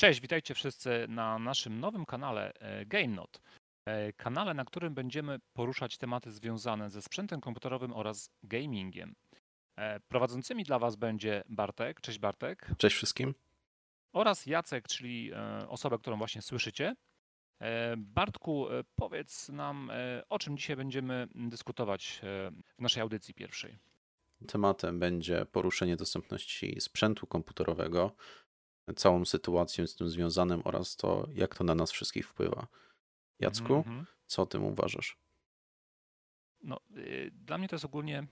[0.00, 3.40] Cześć, witajcie wszyscy na naszym nowym kanale e, GameNot.
[3.86, 9.14] E, kanale, na którym będziemy poruszać tematy związane ze sprzętem komputerowym oraz gamingiem.
[9.76, 13.34] E, Prowadzącymi dla Was będzie Bartek, cześć Bartek, Cześć wszystkim.
[14.12, 15.30] oraz Jacek, czyli
[15.68, 16.94] osobę, którą właśnie słyszycie.
[17.96, 19.90] Bartku, powiedz nam,
[20.28, 22.20] o czym dzisiaj będziemy dyskutować
[22.78, 23.78] w naszej audycji pierwszej.
[24.48, 28.12] Tematem będzie poruszenie dostępności sprzętu komputerowego,
[28.94, 32.66] całą sytuacją z tym związanym oraz to, jak to na nas wszystkich wpływa.
[33.40, 34.06] Jacku, Mhm.
[34.26, 35.16] co o tym uważasz?
[36.62, 38.26] No, y, dla mnie to jest ogólnie,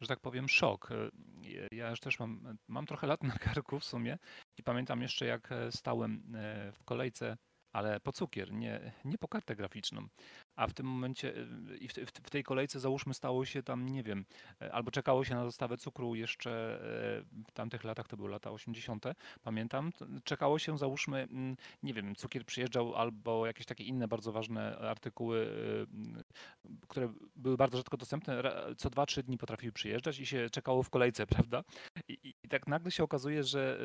[0.00, 0.90] że tak powiem, szok.
[0.90, 4.18] Y, Ja już też mam, mam trochę lat na karku w sumie
[4.58, 7.36] i pamiętam jeszcze, jak e, stałem e, w kolejce,
[7.72, 10.08] ale po cukier, nie, nie po kartę graficzną.
[10.56, 13.44] A w tym momencie y, i w, te- w te- w tej kolejce załóżmy stało
[13.44, 14.24] się tam, nie wiem,
[14.62, 18.50] e, albo czekało się na dostawę cukru jeszcze e, w tamtych latach, to były lata
[18.50, 19.04] 80.,
[19.42, 19.92] pamiętam,
[20.24, 25.38] czekało się załóżmy, mm, nie wiem, cukier przyjeżdżał albo jakieś takie inne bardzo ważne artykuły
[25.38, 28.42] y, które były bardzo rzadko dostępne,
[28.76, 31.64] co 2-3 dni potrafiły przyjeżdżać i się czekało w kolejce, prawda?
[32.08, 33.78] I, i, tak nagle się okazuje, że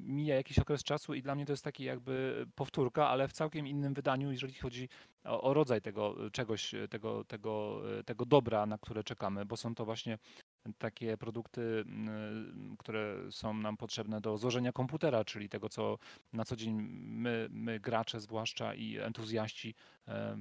[0.00, 3.66] mija jakiś okres czasu i dla mnie to jest taki jakby powtórka, ale w całkiem
[3.66, 4.88] innym wydaniu, jeżeli chodzi
[5.24, 9.44] o, o rodzaj tego y, czegoś, y, tego, tego, y, tego dobra, na które czekamy,
[9.44, 10.18] bo są to właśnie
[10.78, 11.84] takie produkty,
[12.78, 15.98] które są nam potrzebne do złożenia komputera, czyli tego, co
[16.32, 19.74] na co dzień my, my gracze zwłaszcza i entuzjaści
[20.08, 20.36] e,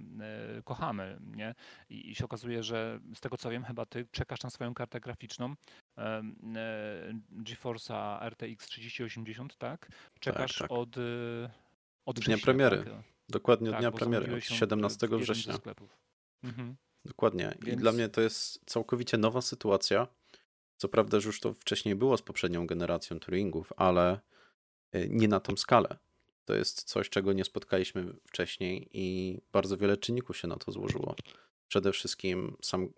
[0.64, 1.56] kochamy, nie?
[1.90, 5.00] I, I się okazuje, że z tego co wiem, chyba ty czekasz na swoją kartę
[5.00, 5.56] graficzną
[5.96, 9.90] em, e, GeForce'a RTX 3080, tak?
[10.20, 10.72] Czekasz tak.
[10.72, 11.50] od, y,
[12.06, 12.84] od Dnia września, premiery.
[12.84, 12.94] Tak?
[13.32, 15.58] Dokładnie Tak, dnia premiery, zamówiłeś od ją w- 17 w jednym ze września.
[16.44, 16.76] Mhm.
[17.06, 17.56] Dokładnie.
[17.62, 20.08] I Więc- dla mnie to jest całkowicie nowa sytuacja.
[20.78, 24.20] Co prawda, że już to wcześniej było z poprzednią generacją Turingów, ale
[24.96, 25.98] y, nie na tą skalę.
[26.46, 31.16] To jest coś, czego nie spotkaliśmy wcześniej i bardzo wiele czynników się na to złożyło.
[31.68, 32.94] Przede wszystkim sam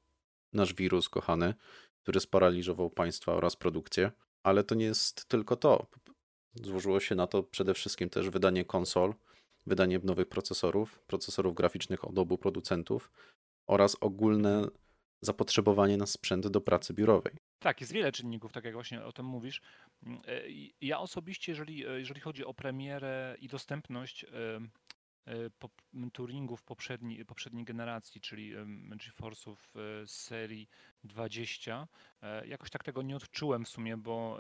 [0.54, 1.54] nasz wirus kochany,
[2.02, 4.12] który sparaliżował państwa oraz produkcję,
[4.44, 5.88] ale to nie jest tylko to.
[6.56, 9.14] Złożyło się na to przede wszystkim też wydanie konsol,
[9.66, 13.12] wydanie nowych procesorów, procesorów graficznych od obu producentów
[13.68, 14.68] oraz ogólne
[15.22, 17.34] zapotrzebowanie na sprzęt do pracy biurowej.
[17.60, 19.62] Tak, jest wiele czynników, tak jak właśnie o tym mówisz.
[20.06, 20.42] Mm, e,
[20.82, 24.60] Ja osobiście, jeżeli, e, jeżeli chodzi o premierę i dostępność e,
[26.14, 28.54] Turingów poprzedniej, poprzedniej generacji, czyli
[28.98, 29.56] GeForce'ów
[30.06, 30.70] serii
[31.04, 31.88] 20,
[32.22, 34.38] e, jakoś tak tego nie odczułem w sumie, bo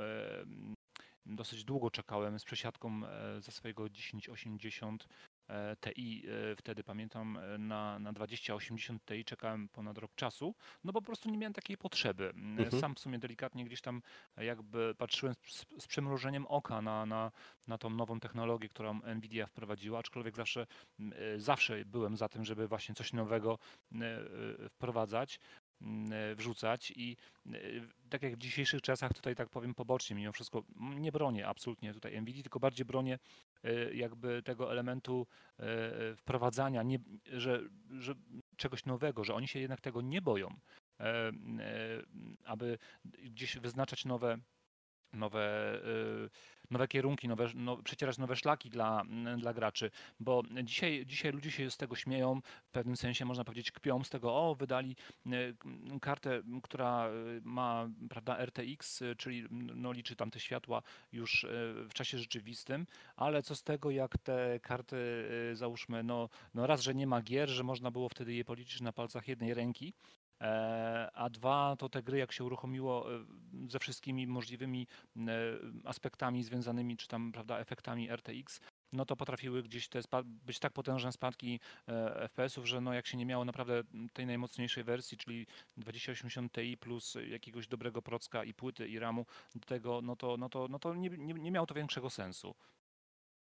[1.25, 3.01] dosyć długo czekałem z przesiadką
[3.39, 5.07] ze swojego 1080
[5.49, 6.23] e, Ti.
[6.51, 11.05] e, Wtedy pamiętam e, na, na 2080 Ti czekałem ponad rok czasu, no bo po
[11.05, 12.29] prostu nie miałem takiej potrzeby.
[12.29, 12.81] Mhm.
[12.81, 14.01] Sam w sumie delikatnie gdzieś tam
[14.37, 17.31] jakby patrzyłem z, z przymrużeniem oka na, na,
[17.67, 20.67] na tą nową technologię, którą Nvidia wprowadziła, aczkolwiek zawsze,
[21.37, 23.59] zawsze byłem za tym, żeby właśnie coś nowego
[24.69, 25.39] wprowadzać
[26.35, 27.17] wrzucać i
[27.47, 27.51] e,
[28.09, 32.21] tak jak w dzisiejszych czasach tutaj tak powiem pobocznie mimo wszystko nie bronię absolutnie tutaj
[32.21, 33.19] Nvidia, tylko bardziej bronię
[33.63, 35.27] e, jakby tego elementu
[35.59, 36.99] e, e, wprowadzania, nie,
[37.31, 37.61] że,
[37.99, 38.13] że
[38.57, 40.47] czegoś nowego, że oni się jednak tego nie boją,
[40.99, 41.31] e, e,
[42.45, 42.77] aby
[43.23, 44.37] gdzieś wyznaczać nowe
[45.13, 45.75] nowe,
[46.25, 46.29] y,
[46.71, 51.51] nowe kierunki, nowe, no, przecierać nowe szlaki dla, mm, dla graczy, bo dzisiaj, dzisiaj ludzie
[51.51, 54.95] się z tego śmieją, w pewnym sensie można powiedzieć kpią z tego, o wydali
[55.27, 55.55] y,
[56.01, 60.81] kartę, która y, ma prawda, RTX, y, czyli no, liczy tam te światła
[61.11, 61.47] już y,
[61.89, 64.95] w czasie rzeczywistym, ale co z tego, jak te karty
[65.51, 68.81] y, załóżmy, no, no raz, że nie ma gier, że można było wtedy je policzyć
[68.81, 69.93] na palcach jednej ręki,
[71.13, 73.25] A dwa to te gry, jak się uruchomiło e,
[73.69, 75.21] ze wszystkimi możliwymi e,
[75.85, 78.59] aspektami związanymi, czy tam, prawda, efektami RTX,
[78.93, 83.17] no to potrafiły gdzieś te być tak potężne spadki e, FPS-ów, że no jak się
[83.17, 83.83] nie miało naprawdę
[84.13, 89.67] tej najmocniejszej wersji, czyli 2080 Ti plus jakiegoś dobrego procka i płyty i RAMu do
[89.67, 92.55] tego, no to, no to, no to nie, nie, nie miało to większego sensu.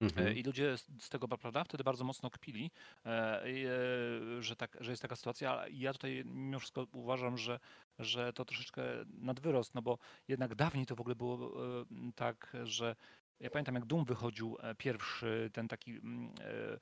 [0.03, 0.37] E, Mhm.
[0.37, 2.71] I ludzie z tego, prawda, wtedy bardzo mocno kpili,
[3.07, 5.65] e, e, że, tak, że jest taka sytuacja.
[5.71, 7.61] Ja tutaj mimo wszystko uważam, że,
[7.99, 8.83] że to troszeczkę
[9.19, 11.85] nadwyrost, no bo jednak dawniej to w ogóle było e,
[12.15, 12.97] tak, że
[13.41, 16.79] ja pamiętam jak Doom wychodził e, pierwszy, ten taki, mm, e, e,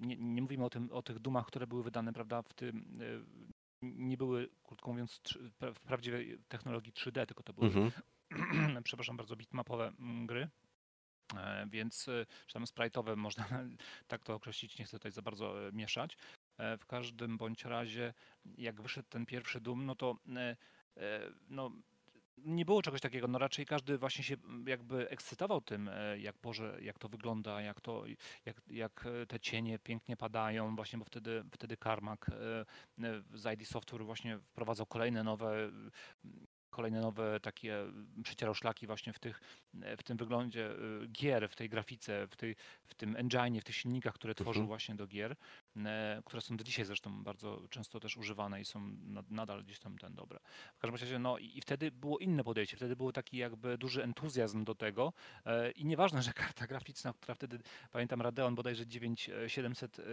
[0.00, 3.54] nie, nie mówimy o, tym, o tych Dumach, które były wydane, prawda, w tym, e,
[3.82, 5.20] nie były, krótko mówiąc,
[5.74, 7.90] w prawdziwej technologii 3D, tylko to były Mhm.
[8.84, 10.48] przepraszam bardzo, bitmapowe mm, gry.
[11.36, 13.44] E, Więc, e, czy tam sprite'owe można
[14.06, 16.16] tak to określić, nie chcę tutaj za bardzo e, mieszać.
[16.78, 18.14] W każdym bądź razie,
[18.58, 20.16] jak wyszedł ten pierwszy Doom, no to
[21.48, 21.70] no,
[22.38, 26.78] nie było czegoś takiego, no raczej każdy właśnie się mm, jakby ekscytował tym, jak Boże,
[26.80, 28.04] jak to wygląda, jak to,
[28.46, 32.32] jak, jak te cienie pięknie padają, właśnie, bo wtedy, wtedy Carmack e,
[33.34, 35.70] z ID Software właśnie wprowadzał kolejne nowe
[36.74, 37.76] kolejne nowe takie
[38.22, 39.40] przecierał szlaki właśnie w, tych,
[39.98, 42.56] w tym wyglądzie y, gier, w tej grafice, w, tej,
[42.86, 44.66] w tym engine, w tych silnikach, które tworzył Mhm.
[44.66, 45.36] właśnie do gier,
[46.24, 49.98] które są do dzisiaj zresztą bardzo często też używane i są nad- nadal gdzieś tam
[49.98, 50.38] ten dobre.
[50.76, 54.64] W każdym razie, no i wtedy było inne podejście, wtedy był taki jakby duży entuzjazm
[54.64, 55.12] do tego
[55.46, 57.58] e, i nieważne, że karta graficzna, która wtedy,
[57.90, 60.04] pamiętam Radeon bodajże 9700 e, e,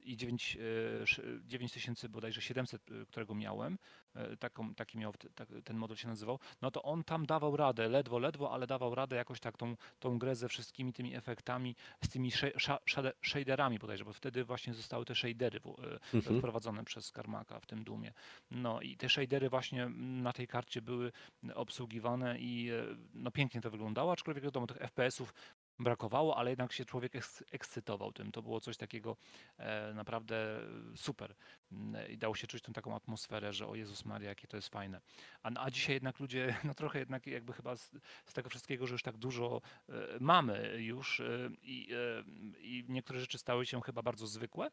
[0.00, 3.78] i 9, e, sz- 9700 bodajże 700, e, którego miałem,
[4.14, 7.88] e, taką, taki miał, tak, ten model się nazywał, no to on tam dawał radę,
[7.88, 12.08] ledwo, ledwo, ale dawał radę jakoś tak tą, tą grę ze wszystkimi tymi efektami, z
[12.08, 16.38] tymi sh- sha- shade- shaderami bodajże, bo wtedy właśnie zostały te shadery w, e, Mhm.
[16.38, 18.12] wprowadzone przez Karmaka w tym Dumie.
[18.50, 21.12] No i te shadery właśnie na tej karcie były
[21.54, 22.84] obsługiwane i e,
[23.14, 25.34] no pięknie to wyglądało, aczkolwiek wiadomo, tych FPS-ów
[25.78, 28.32] brakowało, ale jednak się człowiek eks- ekscytował tym.
[28.32, 29.16] To było coś takiego
[29.58, 30.60] e, naprawdę
[30.96, 31.34] super.
[31.72, 34.68] Mm, I dało się czuć tą taką atmosferę, że o Jezus Maria, jakie to jest
[34.68, 35.00] fajne.
[35.42, 37.90] A, a dzisiaj jednak ludzie, no trochę jednak jakby chyba z,
[38.26, 42.24] z tego wszystkiego, że już tak dużo e, mamy już e, i, e,
[42.60, 44.70] i niektóre rzeczy stały się chyba bardzo zwykłe,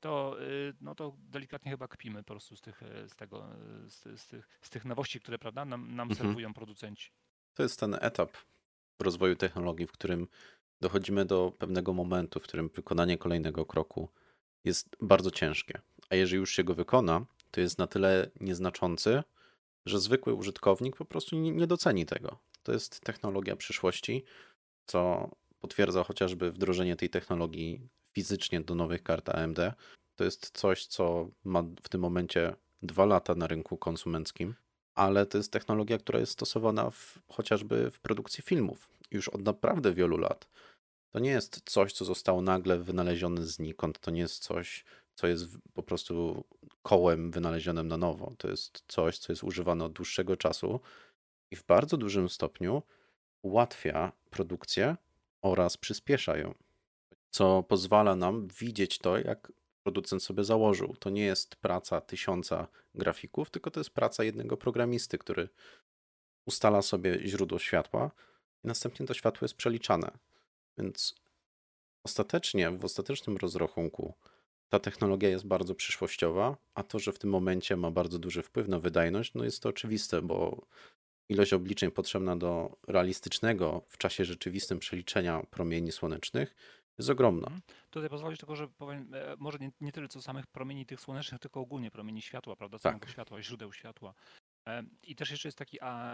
[0.00, 0.36] to,
[0.80, 3.46] no to delikatnie chyba kpimy po prostu z tych, e, z tego,
[3.84, 6.16] e, z, z, tych, z tych nowości, które prawda, nam, nam Mhm.
[6.26, 7.10] serwują producenci.
[7.54, 8.30] To jest ten etap
[9.00, 10.28] rozwoju technologii, w którym
[10.80, 14.08] dochodzimy do pewnego momentu, w którym wykonanie kolejnego kroku
[14.64, 15.80] jest bardzo ciężkie.
[16.10, 19.22] A jeżeli już się go wykona, to jest na tyle nieznaczący,
[19.86, 22.38] że zwykły użytkownik po prostu nie, doceni tego.
[22.62, 24.24] To jest technologia przyszłości,
[24.86, 25.30] co
[25.60, 29.58] potwierdza chociażby wdrożenie tej technologii fizycznie do nowych kart AMD.
[30.16, 34.54] To jest coś, co ma w tym momencie dwa lata na rynku konsumenckim,
[35.00, 39.92] ale to jest technologia, która jest stosowana w, chociażby w produkcji filmów już od naprawdę
[39.92, 40.48] wielu lat.
[41.10, 45.44] To nie jest coś, co zostało nagle wynalezione znikąd, to nie jest coś, co jest
[45.74, 46.44] po prostu
[46.82, 48.32] kołem wynalezionym na nowo.
[48.38, 50.80] To jest coś, co jest używane od dłuższego czasu
[51.50, 52.82] i w bardzo dużym stopniu
[53.42, 54.96] ułatwia produkcję
[55.42, 56.54] oraz przyspiesza ją,
[57.30, 60.96] co pozwala nam widzieć to, jak producent sobie założył.
[60.96, 65.48] To nie jest praca tysiąca grafików, tylko to jest praca jednego programisty, który
[66.46, 68.10] ustala sobie źródło światła
[68.64, 70.10] i następnie to światło jest przeliczane.
[70.78, 71.14] Więc
[72.04, 74.14] ostatecznie, w ostatecznym rozrachunku,
[74.68, 78.68] ta technologia jest bardzo przyszłościowa, a to, że w tym momencie ma bardzo duży wpływ
[78.68, 80.66] na wydajność, no jest to oczywiste, bo
[81.28, 86.54] ilość obliczeń potrzebna do realistycznego w czasie rzeczywistym przeliczenia promieni słonecznych
[87.00, 87.46] jest ogromna.
[87.46, 87.62] Mhm.
[87.90, 91.40] Tutaj pozwolisz tylko, że powiem, e, może nie, nie tyle co samych promieni tych słonecznych,
[91.40, 92.82] tylko ogólnie promieni światła, prawda, Tak.
[92.92, 94.14] samego światła, źródeł światła.
[94.68, 96.12] E, I też jeszcze jest taki, a,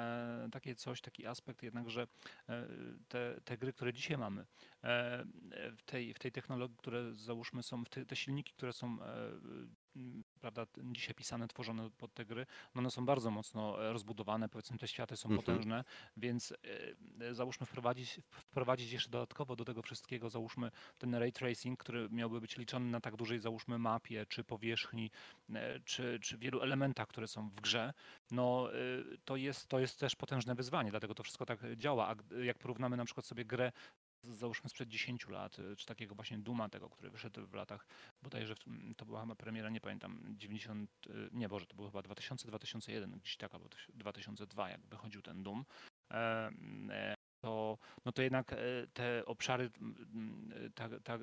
[0.53, 2.07] takie coś, taki aspekt jednak, że
[2.49, 2.69] e,
[3.09, 4.47] te, te gry, które dzisiaj mamy,
[5.77, 8.99] w tej, w tej technologii, które załóżmy są, te, silniki, które są
[10.41, 14.79] prawda, dzisiaj pisane, tworzone pod te gry, no one są bardzo mocno e, rozbudowane, powiedzmy
[14.79, 15.43] te światy są Mhm.
[15.47, 15.85] potężne,
[16.17, 16.55] więc
[17.21, 22.41] e, załóżmy wprowadzić, wprowadzić jeszcze dodatkowo do tego wszystkiego, załóżmy ten ray tracing, który miałby
[22.41, 25.11] być liczony na tak dużej, załóżmy, mapie, czy powierzchni,
[25.55, 27.93] e, czy, czy wielu elementach, które są w grze,
[28.31, 32.09] no y, to jest, to jest też potężne wyzwanie, dlatego to wszystko tak działa.
[32.09, 33.73] A jak porównamy na przykład sobie grę
[34.35, 37.87] załóżmy sprzed 10 lat, y, czy takiego właśnie Duma tego, który wyszedł w latach,
[38.23, 41.89] bodajże w, mm, to była chyba premiera, nie pamiętam, 90, y, nie Boże, to było
[41.89, 45.65] chyba 2000-2001, gdzieś tak, albo 2002, jak wychodził ten Doom,
[46.11, 46.51] e,
[46.91, 48.57] e, to, no to jednak e,
[48.93, 49.71] te obszary,
[50.75, 51.19] ta, ta,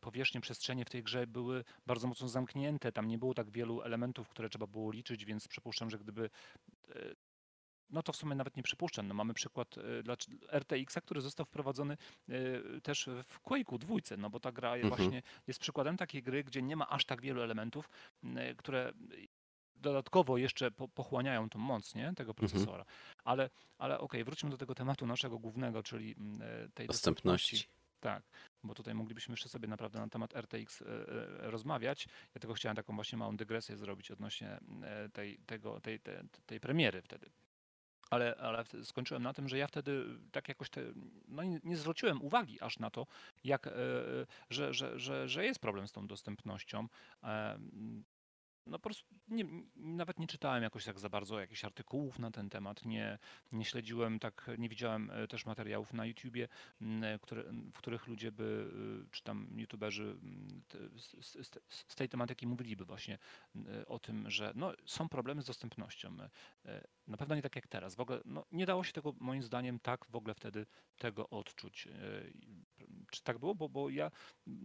[0.00, 2.92] powierzchnie, przestrzenie w tej grze były bardzo mocno zamknięte.
[2.92, 6.30] Tam nie było tak wielu elementów, które trzeba było liczyć, więc przypuszczam, że gdyby.
[7.90, 9.08] No to w sumie nawet nie przypuszczam.
[9.08, 10.16] No mamy przykład e, dla
[10.52, 11.96] RTX-a, który został wprowadzony
[12.28, 14.88] e, też w Quake'u dwójce, no bo ta gra Mhm.
[14.88, 17.88] właśnie jest przykładem takiej gry, gdzie nie ma aż tak wielu elementów,
[18.24, 18.92] e, które
[19.76, 22.84] dodatkowo jeszcze po, pochłaniają tą moc nie, tego procesora.
[23.24, 26.14] Ale, ale okej, wróćmy do tego tematu naszego głównego, czyli
[26.74, 27.66] tej Dostępności.
[28.00, 28.22] tak,
[28.64, 30.82] bo tutaj moglibyśmy jeszcze sobie naprawdę na temat RTX
[31.38, 32.06] rozmawiać.
[32.34, 34.58] Ja tylko chciałem taką właśnie małą dygresję zrobić odnośnie
[35.12, 36.14] tej, tego, tej, tej,
[36.46, 37.30] tej premiery wtedy.
[38.10, 40.82] Ale, ale skończyłem na tym, że ja wtedy tak jakoś te,
[41.28, 43.06] no nie, zwróciłem uwagi aż na to,
[43.44, 43.70] jak, e,
[44.50, 46.88] że, że, że, że jest problem z tą dostępnością.
[48.66, 49.44] No po prostu nie,
[49.76, 53.18] nawet nie czytałem jakoś tak za bardzo jakichś artykułów na ten temat, nie,
[53.52, 56.48] nie śledziłem tak, nie widziałem e, też materiałów na YouTubie,
[56.80, 58.70] e, które, w których ludzie by,
[59.04, 60.16] e, czy tam YouTuberzy
[60.96, 63.18] z, z, z tej tematyki mówiliby właśnie
[63.86, 66.16] o tym, że no, są problemy z dostępnością.
[67.06, 67.94] Na pewno nie tak jak teraz.
[67.94, 70.66] W ogóle no, nie dało się tego moim zdaniem tak w ogóle wtedy
[70.98, 71.88] tego odczuć.
[73.10, 73.54] Czy tak było?
[73.54, 74.10] Bo, bo ja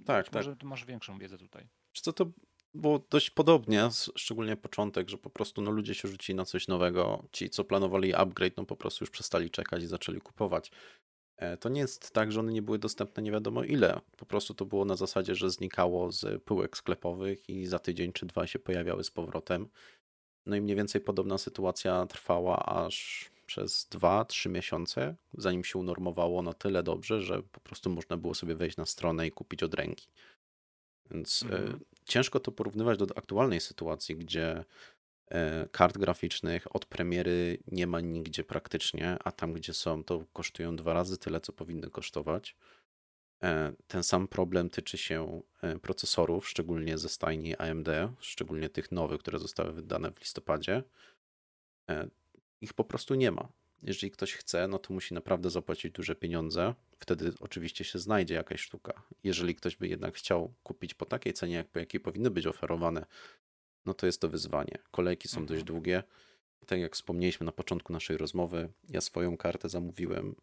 [0.06, 1.68] Tak, być może masz większą wiedzę tutaj.
[1.94, 2.26] Wiesz Co to
[2.74, 7.24] było dość podobnie, szczególnie początek, że po prostu no, ludzie się rzucili na coś nowego.
[7.32, 10.72] Ci, co planowali upgrade, no po prostu już przestali czekać i zaczęli kupować.
[11.38, 14.02] E, To nie jest tak, że one nie były dostępne nie wiadomo ile.
[14.18, 18.26] Po prostu to było na zasadzie, że znikało z półek sklepowych i za tydzień czy
[18.26, 19.70] dwa się pojawiały z powrotem.
[20.46, 26.54] No i mniej więcej podobna sytuacja trwała aż przez 2-3 miesiące, zanim się unormowało na
[26.54, 30.08] tyle dobrze, że po prostu można było sobie wejść na stronę i kupić od ręki.
[31.12, 31.80] Więc e, Mhm.
[32.06, 34.66] Ciężko to porównywać do aktualnej sytuacji, gdzie
[35.32, 40.76] e, kart graficznych od premiery nie ma nigdzie praktycznie, a tam gdzie są, to kosztują
[40.76, 42.56] dwa razy tyle, co powinny kosztować.
[43.44, 47.88] E, Ten sam problem tyczy się e, procesorów, szczególnie ze stajni AMD,
[48.20, 50.84] szczególnie tych nowych, które zostały wydane w listopadzie.
[52.62, 53.63] Ich po prostu nie ma.
[53.84, 56.74] Jeżeli ktoś chce, no to musi naprawdę zapłacić duże pieniądze.
[57.00, 59.04] Wtedy oczywiście się znajdzie jakaś sztuka.
[59.24, 63.06] Jeżeli ktoś by jednak chciał kupić po takiej cenie, jak po jakiej powinny być oferowane,
[63.86, 64.78] no to jest to wyzwanie.
[64.92, 65.66] Kolejki są dość Mhm.
[65.66, 66.04] długie.
[66.66, 70.36] Tak jak wspomnieliśmy na początku naszej rozmowy, ja swoją kartę zamówiłem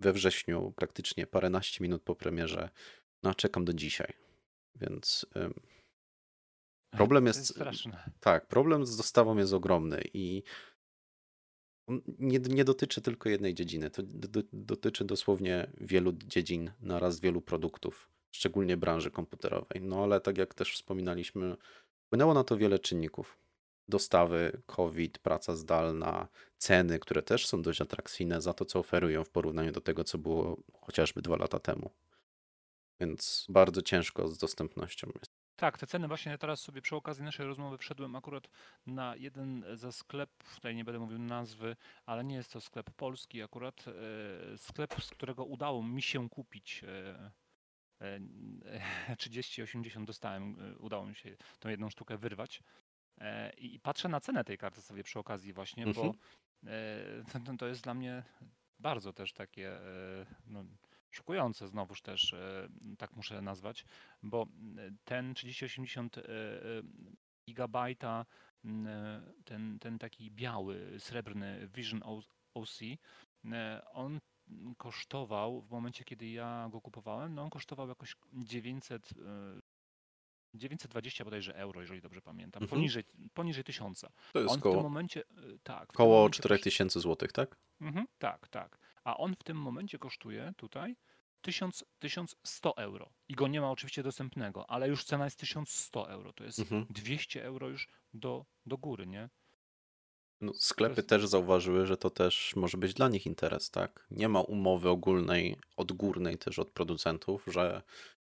[0.00, 2.70] we wrześniu, praktycznie paręnaście minut po premierze.
[3.22, 4.12] No a czekam do dzisiaj.
[4.76, 5.54] Więc ym,
[6.90, 8.10] Problem jest- jest straszne.
[8.20, 10.42] tak, problem z dostawą jest ogromny i
[12.18, 13.90] nie, nie dotyczy tylko jednej dziedziny.
[13.90, 19.80] To do, do, dotyczy dosłownie wielu dziedzin naraz, wielu produktów, szczególnie branży komputerowej.
[19.82, 21.56] No ale tak jak też wspominaliśmy,
[22.06, 23.38] wpłynęło na to wiele czynników.
[23.88, 29.30] Dostawy, COVID, praca zdalna, ceny, które też są dość atrakcyjne za to, co oferują w
[29.30, 31.90] porównaniu do tego, co było chociażby dwa lata temu.
[33.00, 35.43] Więc bardzo ciężko z dostępnością jest.
[35.56, 38.48] Tak, te ceny właśnie teraz sobie przy okazji naszej rozmowy wszedłem akurat
[38.86, 43.42] na jeden ze sklepów, tutaj nie będę mówił nazwy, ale nie jest to sklep polski
[43.42, 47.30] akurat, e, sklep, z którego udało mi się kupić e,
[49.10, 52.62] e, 30-80 dostałem, e, udało mi się tą jedną sztukę wyrwać.
[53.18, 56.14] E, I patrzę na cenę tej karty sobie przy okazji właśnie, bo Mhm.
[57.54, 58.22] e, to, jest dla mnie
[58.78, 60.64] bardzo też takie e, no,
[61.14, 62.68] szokujące znowuż też, e,
[62.98, 63.84] tak muszę nazwać,
[64.22, 64.46] bo
[65.04, 66.24] ten 3080 e, e,
[67.50, 68.26] gigabajta,
[69.44, 72.00] ten, ten taki biały, srebrny Vision
[72.54, 72.78] OC,
[73.92, 74.20] on
[74.78, 79.60] kosztował w momencie, kiedy ja go kupowałem, no on kosztował jakoś 900, e,
[80.54, 82.78] 920 bodajże euro, jeżeli dobrze pamiętam, Mhm.
[82.78, 83.04] poniżej,
[83.34, 84.00] poniżej 1000.
[84.00, 85.22] To On jest w tym koło, momencie,
[85.62, 85.84] tak.
[85.84, 87.56] w tym koło momencie koszt- 4000 zł, tak?
[87.80, 88.78] Mhm, tak, tak.
[89.04, 90.96] A on w tym momencie kosztuje tutaj
[91.42, 93.10] 1000, 1100 euro.
[93.28, 96.32] I go nie ma oczywiście dostępnego, ale już cena jest 1100 euro.
[96.32, 96.86] To jest Mhm.
[96.90, 99.28] 200 euro już do, do góry, nie?
[100.40, 104.06] No, sklepy jest- też zauważyły, że to też może być dla nich interes, tak?
[104.10, 107.82] Nie ma umowy ogólnej, odgórnej też od producentów, że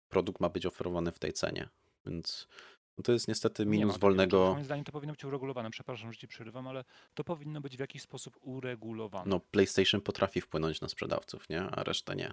[0.09, 1.69] produkt ma być oferowany w tej cenie.
[2.07, 2.49] Więc
[2.99, 4.53] no to jest niestety Nie ma minus takiego wolnego.
[4.53, 5.71] Moim zdaniem to powinno być uregulowane.
[5.71, 6.85] Przepraszam, że ci przerywam, ale
[7.15, 9.31] to powinno być w jakiś sposób uregulowane.
[9.31, 11.63] No, PlayStation potrafi wpłynąć na sprzedawców, nie?
[11.63, 12.33] A reszta nie.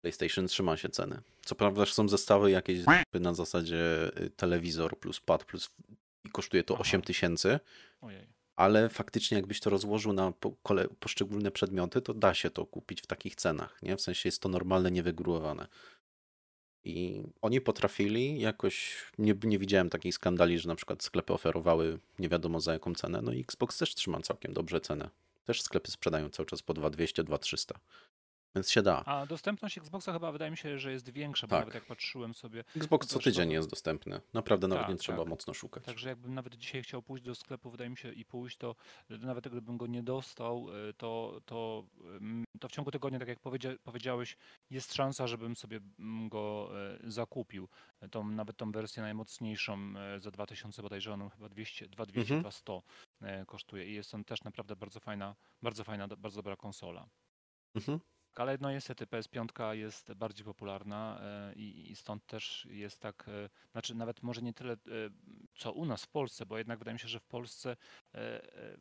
[0.00, 1.20] PlayStation trzyma się ceny.
[1.42, 2.80] Co prawda są zestawy jakieś
[3.12, 5.70] na zasadzie y, telewizor plus pad plus
[6.24, 6.80] i kosztuje to Aha.
[6.80, 7.60] 8 tysięcy,
[8.56, 10.32] ale faktycznie jakbyś to rozłożył na
[11.00, 13.96] poszczególne przedmioty, to da się to kupić w takich cenach, nie?
[13.96, 15.66] W sensie jest to normalne, niewygórowane.
[16.84, 22.28] I oni potrafili jakoś, nie, nie widziałem takiej skandali, że na przykład sklepy oferowały nie
[22.28, 25.10] wiadomo za jaką cenę, no i Xbox też trzyma całkiem dobrze cenę.
[25.44, 27.80] Też sklepy sprzedają cały czas po 2200, 2300.
[28.54, 29.02] Więc się da.
[29.04, 31.60] A dostępność Xboxa chyba wydaje mi się, że jest większa, bo Tak.
[31.60, 34.20] nawet jak patrzyłem sobie, Xbox co tydzień jest dostępny.
[34.34, 35.28] Naprawdę nawet Tak, nie trzeba tak.
[35.28, 35.84] mocno szukać.
[35.84, 38.74] Także jakbym nawet dzisiaj chciał pójść do sklepu, wydaje mi się, i pójść, to
[39.10, 43.40] nawet gdybym go nie dostał, e, to, to, mm, to w ciągu tygodnia, tak jak
[43.40, 44.36] powiedzia, powiedziałeś,
[44.70, 46.70] jest szansa, żebym sobie mm, go
[47.04, 47.68] e, zakupił.
[48.10, 52.40] Tą, nawet tą wersję najmocniejszą e, za 2000 bodajże, on chyba 200, 2200, Mhm.
[52.40, 52.82] 2100
[53.46, 57.08] kosztuje i jest on też naprawdę bardzo fajna, bardzo fajna, bardzo dobra konsola.
[57.74, 58.00] Mhm.
[58.34, 63.48] Ale no niestety PS5 jest bardziej popularna e, i, i stąd też jest tak, e,
[63.72, 64.76] znaczy nawet może nie tyle e,
[65.54, 67.76] co u nas w Polsce, bo jednak wydaje mi się, że w Polsce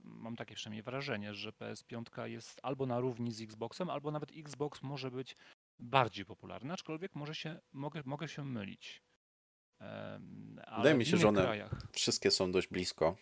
[0.03, 4.81] mam takie przynajmniej wrażenie, że PS5 jest albo na równi z Xboxem, albo nawet Xbox
[4.81, 5.35] może być
[5.79, 9.03] bardziej popularny, aczkolwiek może się, mogę, mogę się mylić.
[9.79, 11.71] ale Wydaje mi się, że one- krajach.
[11.91, 13.17] Wszystkie są dość blisko,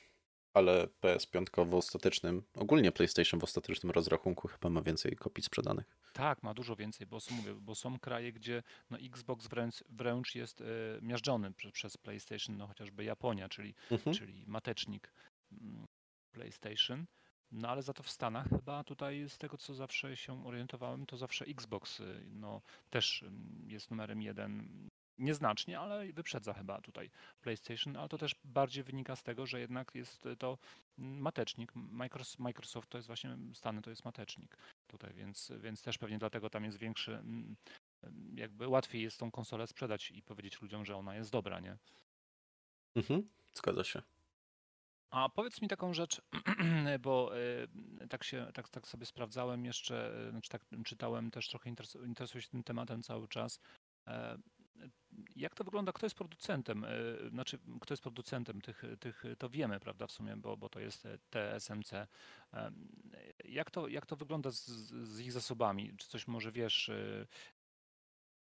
[0.57, 5.97] ale PS5 w ostatecznym, ogólnie PlayStation w ostatecznym rozrachunku chyba ma więcej kopii sprzedanych.
[6.13, 10.35] Tak, ma dużo więcej, bo są, mówię, bo są kraje, gdzie no, Xbox wręcz, wręcz
[10.35, 10.65] jest e,
[11.01, 14.15] miażdżony prze, przez PlayStation, no chociażby Japonia, czyli, Mhm.
[14.15, 15.11] czyli matecznik
[15.51, 15.85] mm,
[16.31, 17.05] PlayStation.
[17.51, 21.17] No ale za to w Stanach chyba tutaj z tego co zawsze się orientowałem, to
[21.17, 24.69] zawsze Xbox y, no, też mm, jest numerem jeden.
[25.17, 27.09] Nieznacznie, ale wyprzedza chyba tutaj
[27.41, 30.57] PlayStation, ale to też bardziej wynika z tego, że jednak jest to
[30.99, 31.71] mm, matecznik.
[32.39, 34.57] Microsoft, to jest właśnie Stany, to jest matecznik
[34.87, 37.55] tutaj, więc, więc też pewnie dlatego tam jest większy, mm,
[38.35, 41.77] jakby łatwiej jest tą konsolę sprzedać i powiedzieć ludziom, że ona jest dobra, nie?
[42.95, 43.29] Mhm.
[43.53, 44.01] Zgadza się.
[45.09, 46.21] A powiedz mi taką rzecz,
[46.99, 51.69] bo y, tak się, tak, tak sobie sprawdzałem jeszcze, y, znaczy tak czytałem też trochę
[51.69, 53.59] interesu, interesuję się tym tematem cały czas.
[54.83, 54.89] E,
[55.35, 55.91] Jak to wygląda?
[55.91, 56.83] Kto jest producentem?
[56.83, 60.79] y, Znaczy, kto jest producentem tych, tych to wiemy, prawda, w sumie, bo, bo to
[60.79, 61.93] jest e, TSMC.
[62.51, 62.87] Em,
[63.45, 64.65] Jak to, jak to wygląda z,
[65.03, 65.93] z ich zasobami?
[65.97, 66.91] Czy coś może wiesz?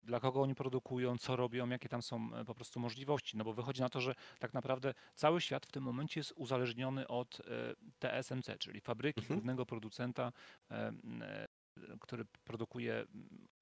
[0.04, 3.38] Dla kogo oni produkują, co robią, jakie tam są e, po prostu możliwości?
[3.38, 7.08] No bo wychodzi na to, że tak naprawdę cały świat w tym momencie jest uzależniony
[7.08, 7.44] od e,
[8.00, 9.40] TSMC, czyli fabryki Mhm.
[9.40, 10.32] głównego producenta,
[10.72, 11.48] e, e,
[12.02, 13.06] który produkuje,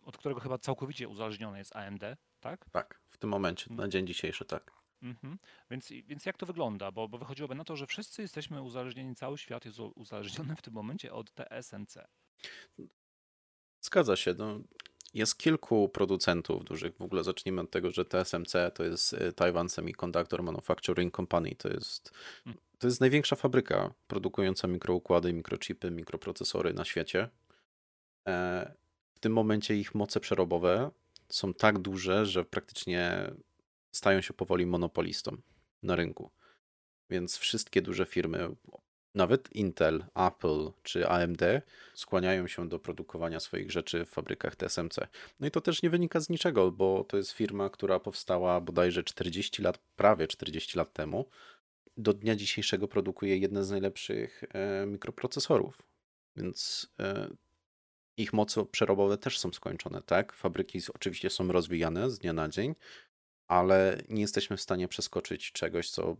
[0.05, 2.03] od którego chyba całkowicie uzależniony jest AMD,
[2.39, 2.69] tak?
[2.69, 4.71] Tak, w tym momencie, na dzień dzisiejszy tak.
[5.01, 5.37] Mhm.
[5.71, 6.91] Więc, więc jak to wygląda?
[6.91, 10.73] Bo, bo wychodziłoby na to, że wszyscy jesteśmy uzależnieni, cały świat jest uzależniony w tym
[10.73, 11.97] momencie od TSMC.
[13.81, 14.33] Zgadza się.
[14.37, 14.59] No,
[15.13, 16.97] jest kilku producentów dużych.
[16.97, 21.55] W ogóle zacznijmy od tego, że TSMC to jest y, Taiwan Semiconductor Manufacturing Company.
[21.55, 22.11] To jest,
[22.45, 22.57] Mm.
[22.79, 27.29] to jest największa fabryka produkująca mikroukłady, mikrochipy, mikroprocesory na świecie.
[29.21, 30.91] W tym momencie ich moce przerobowe
[31.29, 33.31] są tak duże, że praktycznie
[33.91, 35.37] stają się powoli monopolistą
[35.83, 36.31] na rynku.
[37.09, 38.55] Więc wszystkie duże firmy,
[39.15, 41.41] nawet Intel, Apple czy AMD,
[41.93, 44.97] skłaniają się do produkowania swoich rzeczy w fabrykach TSMC.
[45.39, 49.03] No i to też nie wynika z niczego, bo to jest firma, która powstała bodajże
[49.03, 51.29] 40 lat, prawie 40 lat temu.
[51.97, 55.81] Do dnia dzisiejszego produkuje jedne z najlepszych e, mikroprocesorów.
[56.35, 57.29] Więc e,
[58.17, 60.33] ich moce przerobowe też są skończone, tak?
[60.33, 62.75] Fabryki oczywiście są rozwijane z dnia na dzień,
[63.47, 66.17] ale nie jesteśmy w stanie przeskoczyć czegoś, co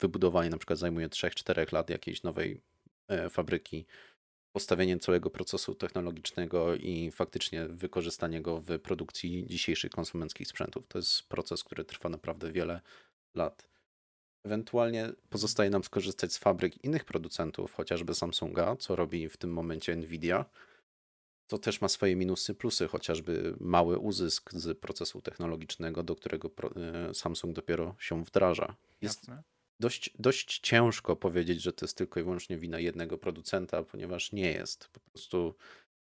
[0.00, 2.60] wybudowanie na przykład zajmuje 3-4 lat jakiejś nowej
[3.08, 3.86] e, fabryki,
[4.52, 10.88] postawienie całego procesu technologicznego i faktycznie wykorzystanie go w produkcji dzisiejszych konsumenckich sprzętów.
[10.88, 12.80] To jest proces, który trwa naprawdę wiele
[13.34, 13.68] lat.
[14.44, 19.96] Ewentualnie pozostaje nam skorzystać z fabryk innych producentów, chociażby Samsunga, co robi w tym momencie
[19.96, 20.44] Nvidia.
[21.50, 27.14] To też ma swoje minusy, plusy, chociażby mały uzysk z procesu technologicznego, do którego e,
[27.14, 28.76] Samsung dopiero się wdraża.
[29.02, 29.42] Jest Jasne?
[29.80, 34.52] dość, dość ciężko powiedzieć, że to jest tylko i wyłącznie wina jednego producenta, ponieważ nie
[34.52, 34.88] jest.
[34.88, 35.54] Po prostu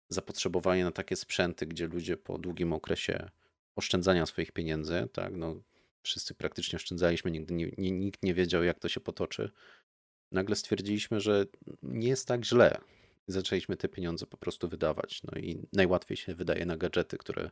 [0.09, 3.29] zapotrzebowanie na takie sprzęty, gdzie ludzie po długim okresie
[3.75, 5.55] oszczędzania swoich pieniędzy, tak, no
[6.03, 9.51] wszyscy praktycznie oszczędzaliśmy, nigdy nie, nikt nie wiedział, jak to się potoczy.
[10.31, 11.45] Nagle stwierdziliśmy, że
[11.83, 12.77] nie jest tak źle.
[13.27, 15.23] Zaczęliśmy te pieniądze po prostu wydawać.
[15.23, 17.49] No i najłatwiej się wydaje na gadżety, które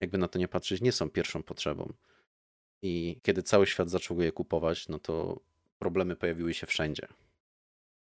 [0.00, 1.92] jakby na to nie patrzeć, nie są pierwszą potrzebą.
[2.82, 5.40] I kiedy cały świat zaczął je kupować, no to
[5.78, 7.08] problemy pojawiły się wszędzie.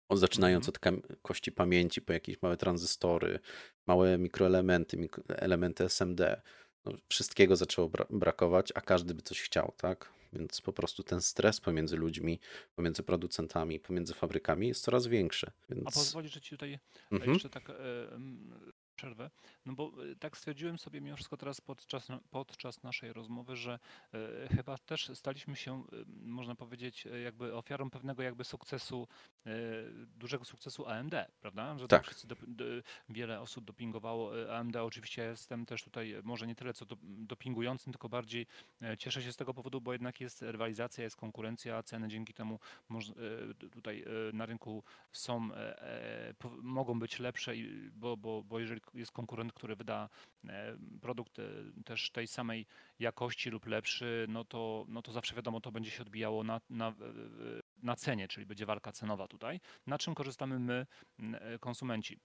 [0.09, 0.95] Od zaczynając Mhm.
[0.97, 3.39] od kości pamięci, po jakieś małe tranzystory,
[3.87, 6.43] małe mikroelementy, mikro- elementy SMD.
[6.85, 10.13] No, wszystkiego zaczęło bra- brakować, a każdy by coś chciał, tak?
[10.35, 12.41] Więc po prostu ten stres pomiędzy ludźmi,
[12.77, 15.47] pomiędzy producentami, pomiędzy fabrykami jest coraz większy.
[15.71, 15.95] A Więc...
[15.95, 16.79] pozwolisz, że ci tutaj
[17.13, 17.33] Mhm.
[17.33, 17.75] jeszcze tak e,
[18.97, 19.31] przerwę.
[19.67, 23.79] No bo e, tak stwierdziłem sobie mimo wszystko teraz podczas, podczas naszej rozmowy, że
[24.15, 29.09] e, chyba też staliśmy się, e, można powiedzieć, jakby ofiarą pewnego jakby sukcesu,
[30.07, 31.79] dużego sukcesu AMD, prawda?
[31.79, 32.05] Że Tak.
[32.05, 32.65] wszyscy dop- d-
[33.09, 34.77] wiele osób dopingowało AMD.
[34.77, 38.47] Oczywiście jestem też tutaj może nie tyle co do, dopingującym, tylko bardziej
[38.99, 43.13] cieszę się z tego powodu, bo jednak jest rywalizacja, jest konkurencja, ceny dzięki temu moż,
[43.73, 45.49] tutaj na rynku są,
[46.63, 47.53] mogą być lepsze,
[47.93, 50.09] bo, bo, bo jeżeli jest konkurent, który wyda
[50.49, 51.43] e, produkt e,
[51.85, 52.67] też tej samej
[52.99, 56.95] jakości lub lepszy, no to, no to zawsze wiadomo, to będzie się odbijało na, na,
[57.83, 60.87] na cenie, czyli będzie walka cenowa tutaj, na czym korzystamy my,
[61.19, 62.19] e, konsumenci.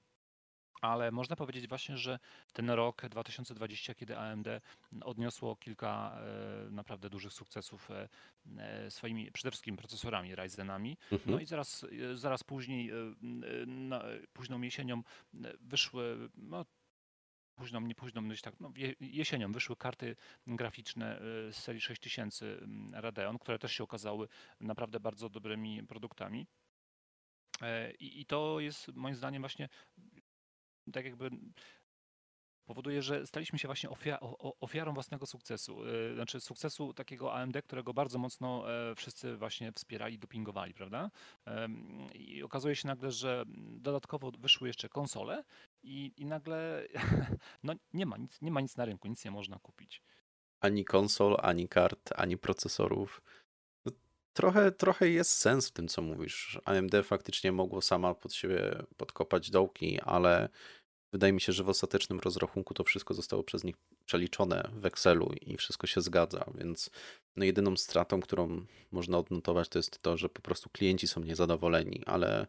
[0.82, 2.20] Ale można powiedzieć właśnie, że
[2.54, 4.48] ten rok 2020, kiedy AMD
[5.02, 6.18] odniosło kilka
[6.70, 7.90] naprawdę dużych sukcesów
[8.90, 11.32] swoimi przede wszystkim procesorami Ryzenami, Mhm.
[11.32, 12.92] no i zaraz, zaraz później,
[14.34, 15.04] późną jesienią
[15.60, 16.66] wyszły no,
[17.60, 20.16] późną, nie późną, gdzieś tak, no, jesienią wyszły karty
[20.48, 21.20] graficzne
[21.52, 24.28] z serii 6000 mm, Radeon, które też się okazały
[24.60, 26.48] naprawdę bardzo dobrymi produktami.
[28.00, 29.70] I, I to jest moim zdaniem właśnie
[30.94, 31.30] tak jakby
[32.70, 33.90] powoduje, że staliśmy się właśnie
[34.60, 35.84] ofiarą własnego sukcesu.
[35.86, 41.12] E, znaczy sukcesu takiego AMD, którego bardzo mocno e, wszyscy właśnie wspierali, dopingowali, prawda?
[42.14, 45.44] I okazuje się nagle, że dodatkowo wyszły jeszcze konsole
[45.84, 46.88] i, i nagle
[47.64, 50.04] no, nie, ma nic, nie ma nic na rynku, nic nie można kupić.
[50.60, 53.22] Ani konsol, ani kart, ani procesorów.
[53.86, 53.92] No,
[54.34, 56.62] trochę, trochę jest sens w tym, co mówisz.
[56.66, 60.50] AMD faktycznie mogło sama pod siebie podkopać dołki, ale
[61.14, 65.32] Wydaje mi się, że w ostatecznym rozrachunku to wszystko zostało przez nich przeliczone w Excelu
[65.42, 66.90] i wszystko się zgadza, więc
[67.36, 72.04] no jedyną stratą, którą można odnotować, to jest to, że po prostu klienci są niezadowoleni,
[72.06, 72.48] ale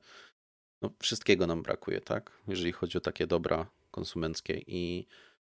[0.83, 2.33] no wszystkiego nam brakuje, tak?
[2.49, 5.07] Jeżeli chodzi o takie dobra konsumenckie i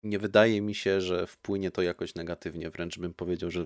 [0.04, 3.66] nie wydaje mi się, że wpłynie to jakoś negatywnie, wręcz bym powiedział, że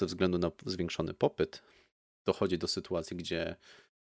[0.00, 1.62] ze względu na zwiększony popyt
[2.24, 3.56] dochodzi do sytuacji, gdzie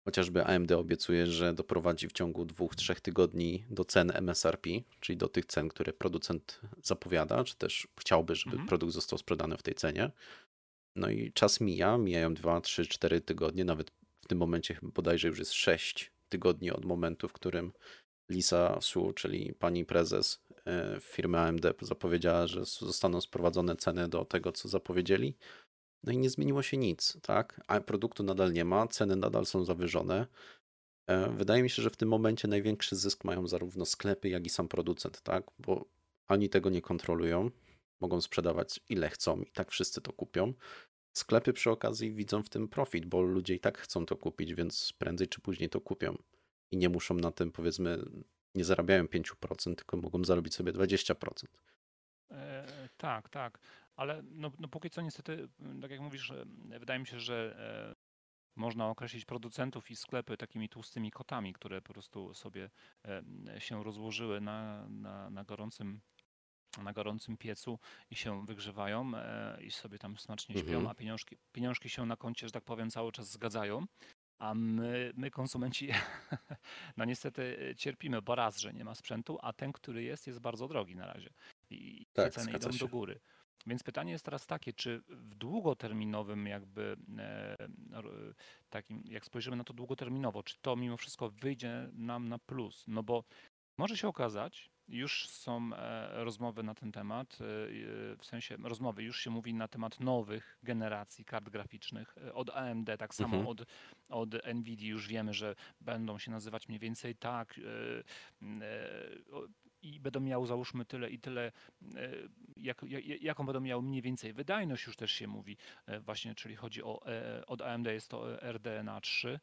[0.06, 5.28] Chociażby AMD obiecuje, że doprowadzi w ciągu dwóch, trzech tygodni do cen MSRP, czyli do
[5.28, 8.68] tych cen, które producent zapowiada, czy też chciałby, żeby mhm.
[8.68, 10.12] produkt został sprzedany w tej cenie.
[10.96, 15.40] No i czas mija, mijają dwa, trzy, cztery tygodnie, nawet w tym momencie bodajże już
[15.40, 17.72] jest sześć tygodni od momentu, w którym
[18.30, 24.52] Lisa Su, czyli pani prezes e, firmy AMD, zapowiedziała, że zostaną sprowadzone ceny do tego,
[24.52, 25.38] co zapowiedzieli.
[26.04, 27.62] No i nie zmieniło się nic, tak?
[27.68, 30.28] A produktu nadal nie ma, ceny nadal są zawyżone.
[31.10, 34.50] E, wydaje mi się, że w tym momencie największy zysk mają zarówno sklepy, jak i
[34.50, 35.44] sam producent, tak?
[35.60, 35.86] Bo
[36.28, 37.52] ani tego nie kontrolują,
[38.02, 40.54] mogą sprzedawać ile chcą i tak wszyscy to kupią.
[41.18, 44.94] Sklepy przy okazji widzą w tym profit, bo ludzie i tak chcą to kupić, więc
[44.94, 46.18] prędzej czy później to kupią.
[46.72, 47.98] I nie muszą na tym, powiedzmy,
[48.56, 51.46] nie zarabiają 5%, tylko mogą zarobić sobie 20%.
[52.32, 53.60] E, tak, tak.
[53.96, 55.48] Ale no, no póki co niestety,
[55.82, 56.34] tak jak mówisz,
[56.80, 58.16] wydaje mi się, że e,
[58.56, 62.70] można określić producentów i sklepy takimi tłustymi kotami, które po prostu sobie
[63.06, 66.02] e, się rozłożyły na, na, na gorącym
[66.84, 67.80] na gorącym piecu
[68.12, 70.88] i się wygrzewają e, i sobie tam smacznie śpią, mhm.
[70.88, 73.86] a pieniążki, pieniążki się na koncie, że tak powiem, cały czas zgadzają.
[74.40, 75.90] A my, my konsumenci,
[76.98, 80.68] no niestety cierpimy, bo raz, że nie ma sprzętu, a ten, który jest, jest bardzo
[80.68, 81.30] drogi na razie.
[81.70, 82.80] I tak, te ceny idą się.
[82.80, 83.20] do góry.
[83.68, 87.56] Więc pytanie jest teraz takie, czy w długoterminowym jakby e,
[88.70, 92.84] takim, jak spojrzymy na to długoterminowo, czy to mimo wszystko wyjdzie nam na plus?
[92.88, 93.24] No bo
[93.78, 97.38] może się okazać, już są e, rozmowy na ten temat, e,
[98.18, 103.16] w sensie rozmowy, już się mówi na temat nowych generacji kart graficznych od AMD, tak
[103.16, 103.48] samo mhm.
[103.48, 103.66] od,
[104.10, 107.60] od Nvidia już wiemy, że będą się nazywać mniej więcej tak,
[109.86, 111.52] i będą miały załóżmy tyle i tyle,
[111.96, 112.12] e,
[112.58, 116.56] jak, jak, jaką będą miały mniej więcej wydajność, już też się mówi e, właśnie, czyli
[116.56, 119.40] chodzi o, e, od AMD jest to RDNA 3,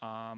[0.00, 0.34] a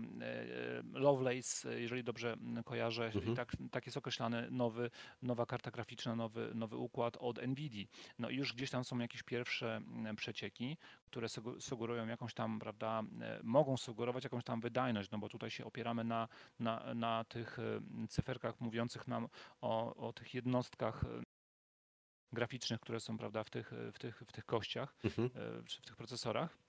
[0.92, 3.36] Lovelace, jeżeli dobrze kojarzę, mhm.
[3.36, 4.90] tak, tak jest określany nowy,
[5.22, 7.88] nowa karta graficzna, nowy, nowy układ od NVIDII.
[8.18, 9.80] No i już gdzieś tam są jakieś pierwsze
[10.16, 11.28] przecieki, które
[11.60, 16.04] sugerują jakąś tam, prawda, e, mogą sugerować jakąś tam wydajność, no bo tutaj się opieramy
[16.04, 17.58] na, na, na tych
[18.08, 19.28] cyferkach mówiących nam
[19.60, 21.04] o, o tych jednostkach
[22.32, 25.30] graficznych, które są prawda, w, tych, w, tych, w tych kościach, mhm.
[25.34, 26.63] E, czy w tych procesorach.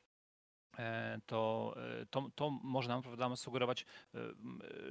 [0.80, 3.86] E, to, e, to, to może nam prawda, sugerować
[4.16, 4.20] e,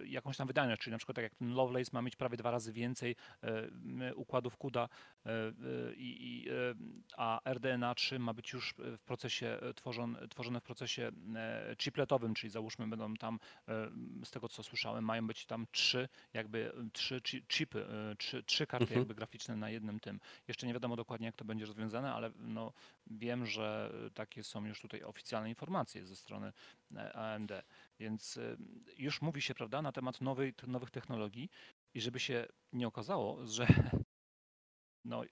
[0.07, 2.73] jakąś tam wydajność, czyli na przykład tak jak ten Lovelace ma mieć prawie dwa razy
[2.73, 3.17] więcej
[4.15, 4.89] układów CUDA,
[5.97, 6.49] i,
[7.17, 11.13] a RDNA 3 ma być już w procesie tworzone, tworzone w procesie
[11.79, 13.39] chipletowym, czyli załóżmy będą tam,
[14.25, 17.87] z tego co słyszałem, mają być tam trzy jakby trzy chipy,
[18.19, 19.01] trzy, trzy karty mhm.
[19.01, 20.21] jakby graficzne na jednym tym.
[20.49, 22.73] Jeszcze nie wiadomo dokładnie jak to będzie rozwiązane, ale no,
[23.07, 26.53] wiem, że takie są już tutaj oficjalne informacje ze strony
[26.97, 27.53] e, AMD.
[27.99, 28.57] Więc e,
[28.99, 31.51] już mówi się, prawda, na temat nowej, nowych technologii
[31.95, 33.67] i żeby się nie okazało, że
[35.05, 35.23] no,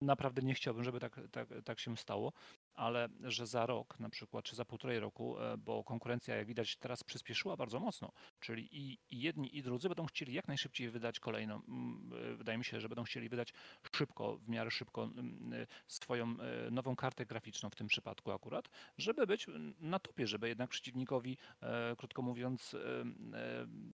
[0.00, 2.32] naprawdę nie chciałbym, żeby tak, tak, tak się stało,
[2.76, 6.76] ale że za rok na przykład, czy za półtorej roku, e, bo konkurencja jak widać
[6.76, 11.20] teraz przyspieszyła bardzo mocno, czyli i, i jedni i drudzy będą chcieli jak najszybciej wydać
[11.20, 13.52] kolejną, e, wydaje mi się, że będą chcieli wydać
[13.92, 15.04] szybko, w miarę szybko
[15.52, 16.36] e, swoją
[16.70, 19.46] nową kartę graficzną w tym przypadku akurat, żeby być
[19.80, 21.38] na topie, żeby jednak przeciwnikowi,
[21.98, 22.76] krótko mówiąc,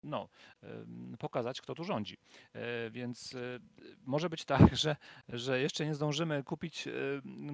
[0.02, 0.28] no,
[1.18, 2.16] pokazać, kto tu rządzi.
[2.90, 3.36] Więc
[4.02, 4.96] może być tak, że,
[5.28, 6.88] że jeszcze nie zdążymy kupić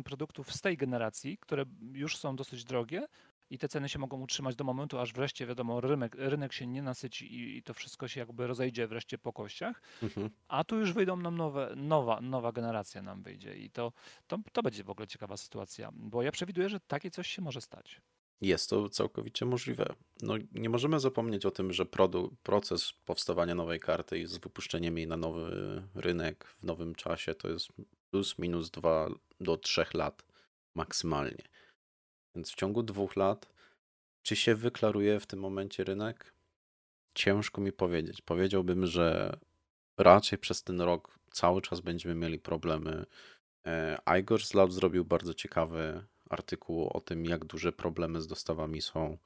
[0.05, 3.07] produktów z tej generacji, które już są dosyć drogie,
[3.51, 6.83] i te ceny się mogą utrzymać do momentu, aż wreszcie wiadomo, rynek, rynek się nie
[6.83, 10.31] nasyci i, i to wszystko się jakby rozejdzie wreszcie po kościach, Mhm.
[10.49, 13.93] a tu już wyjdą nam nowe, nowa, nowa generacja nam wyjdzie i to,
[14.27, 17.61] to, to będzie w ogóle ciekawa sytuacja, bo ja przewiduję, że takie coś się może
[17.61, 18.01] stać.
[18.41, 19.87] Jest to całkowicie możliwe.
[20.23, 24.99] No, nie możemy zapomnieć o tym, że produ- proces powstawania nowej karty i z wypuszczeniem
[24.99, 27.69] jej na nowy rynek w nowym czasie to jest
[28.11, 29.09] plus minus 2
[29.41, 30.25] do 3 lat
[30.75, 31.45] maksymalnie.
[32.35, 33.53] Więc w ciągu dwóch lat,
[34.23, 36.35] czy się wyklaruje w tym momencie rynek?
[37.15, 38.23] Ciężko mi powiedzieć.
[38.23, 39.37] Powiedziałbym, że
[39.99, 43.07] raczej przez ten rok cały czas będziemy mieli problemy.
[43.67, 48.83] E, Igor z Lab zrobił bardzo ciekawy artykuł o tym, jak duże problemy z dostawami
[48.83, 49.19] są.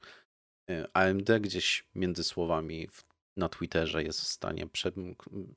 [0.69, 2.89] E, AMD gdzieś między słowami
[3.37, 4.91] na Twitterze jest w stanie prze,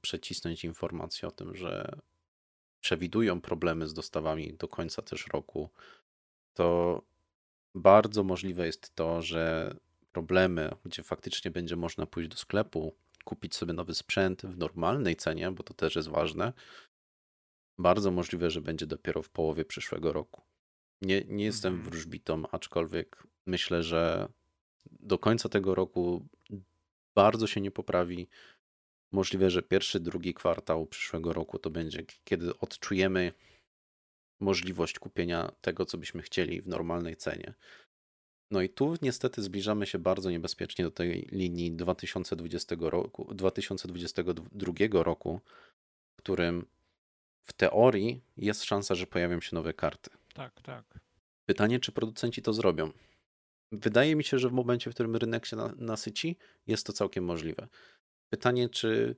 [0.01, 1.99] przecisnąć informację o tym, że
[2.83, 5.71] przewidują problemy z dostawami do końca też roku.
[6.55, 7.03] To
[7.75, 9.75] bardzo możliwe jest to, że
[10.13, 15.51] problemy, gdzie faktycznie będzie można pójść do sklepu, kupić sobie nowy sprzęt w normalnej cenie,
[15.51, 16.53] bo to też jest ważne,
[17.79, 20.43] bardzo możliwe, że będzie dopiero w połowie przyszłego roku.
[21.03, 21.91] Nie, nie jestem Mhm.
[21.91, 24.29] wróżbitą, aczkolwiek myślę, że
[24.91, 26.29] do końca tego roku
[27.15, 28.29] bardzo się nie poprawi.
[29.13, 33.33] Możliwe, że pierwszy, drugi kwartał przyszłego roku to będzie, kiedy odczujemy
[34.41, 37.55] możliwość kupienia tego, co byśmy chcieli w normalnej cenie.
[38.51, 45.41] No i tu niestety zbliżamy się bardzo niebezpiecznie do tej linii 2020 roku, 2022 roku,
[46.13, 46.67] w którym
[47.43, 50.11] w teorii jest szansa, że pojawią się nowe karty.
[50.35, 50.85] Tak, tak.
[51.47, 52.91] Pytanie, czy producenci to zrobią?
[53.73, 57.25] Wydaje mi się, że w momencie, w którym rynek się na- nasyci, jest to całkiem
[57.25, 57.69] możliwe.
[58.33, 59.17] Pytanie, czy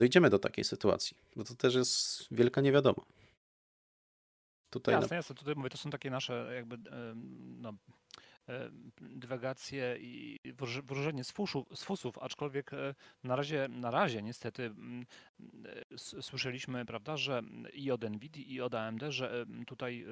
[0.00, 1.16] dojdziemy do takiej sytuacji?
[1.36, 3.02] No to też jest wielka niewiadoma.
[4.70, 5.00] Tutaj na...
[5.00, 5.34] Jasne, jasne.
[5.34, 6.78] Tutaj mówię, to są takie nasze jakby
[7.58, 7.72] no,
[9.00, 10.38] dywagacje i
[10.86, 14.70] wróżenie z, fuszu, z fusów, aczkolwiek e, na razie, na razie niestety
[15.94, 20.06] e, słyszeliśmy, prawda, że i od NVIDII i od AMD, że tutaj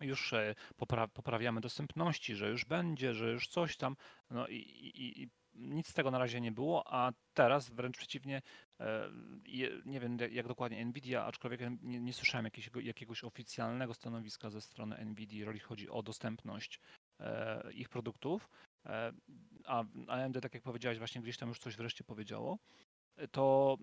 [0.00, 0.34] e, już
[0.76, 3.96] popra poprawiamy dostępności, że już będzie, że już coś tam,
[4.30, 8.42] no i, i, i nic z tego na razie nie było, a teraz wręcz przeciwnie,
[8.80, 9.10] e,
[9.86, 15.04] nie wiem jak dokładnie Nvidia, aczkolwiek nie, nie słyszałem jakiegoś, jakiegoś oficjalnego stanowiska ze strony
[15.04, 16.80] Nvidia, jeżeli chodzi o dostępność
[17.20, 18.50] e, ich produktów,
[18.86, 19.12] e,
[19.64, 22.58] a AMD, tak jak powiedziałeś, właśnie gdzieś tam już coś wreszcie powiedziało,
[23.30, 23.76] to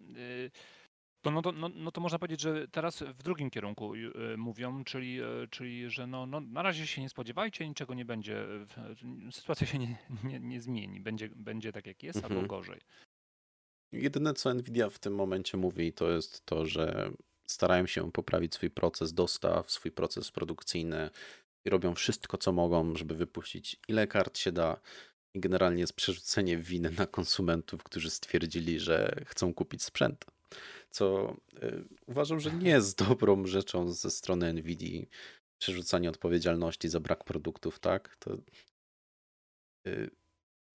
[1.21, 4.83] to, no, to, no, no to można powiedzieć, że teraz w drugim kierunku y, mówią,
[4.83, 9.35] czyli, y, czyli że no, no, na razie się nie spodziewajcie, niczego nie będzie, w-
[9.35, 12.33] sytuacja się nie, nie, nie zmieni, będzie, będzie tak jak jest, Mhm.
[12.35, 12.79] albo gorzej.
[13.91, 17.11] Jedyne, co Nvidia w tym momencie mówi, to jest to, że
[17.47, 21.09] starają się poprawić swój proces dostaw, swój proces produkcyjny
[21.65, 24.79] i robią wszystko, co mogą, żeby wypuścić ile kart się da.
[25.33, 30.25] I generalnie jest przerzucenie winy na konsumentów, którzy stwierdzili, że chcą kupić sprzęt.
[30.89, 35.05] Co y, uważam, że nie jest dobrą rzeczą ze strony Nvidia.
[35.59, 38.17] Przerzucanie odpowiedzialności za brak produktów, tak?
[38.19, 38.37] To
[39.87, 40.11] y,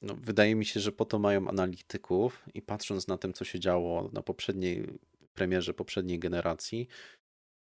[0.02, 3.61] no, wydaje mi się, że po to mają analityków i patrząc na tym, co się
[3.61, 4.98] działo na poprzedniej
[5.35, 6.88] premierze poprzedniej generacji,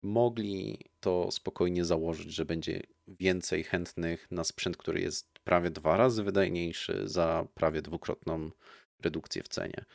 [0.03, 6.23] mogli to spokojnie założyć, że będzie więcej chętnych na sprzęt, który jest prawie dwa razy
[6.23, 8.51] wydajniejszy za prawie dwukrotną
[8.99, 9.85] redukcję w cenie.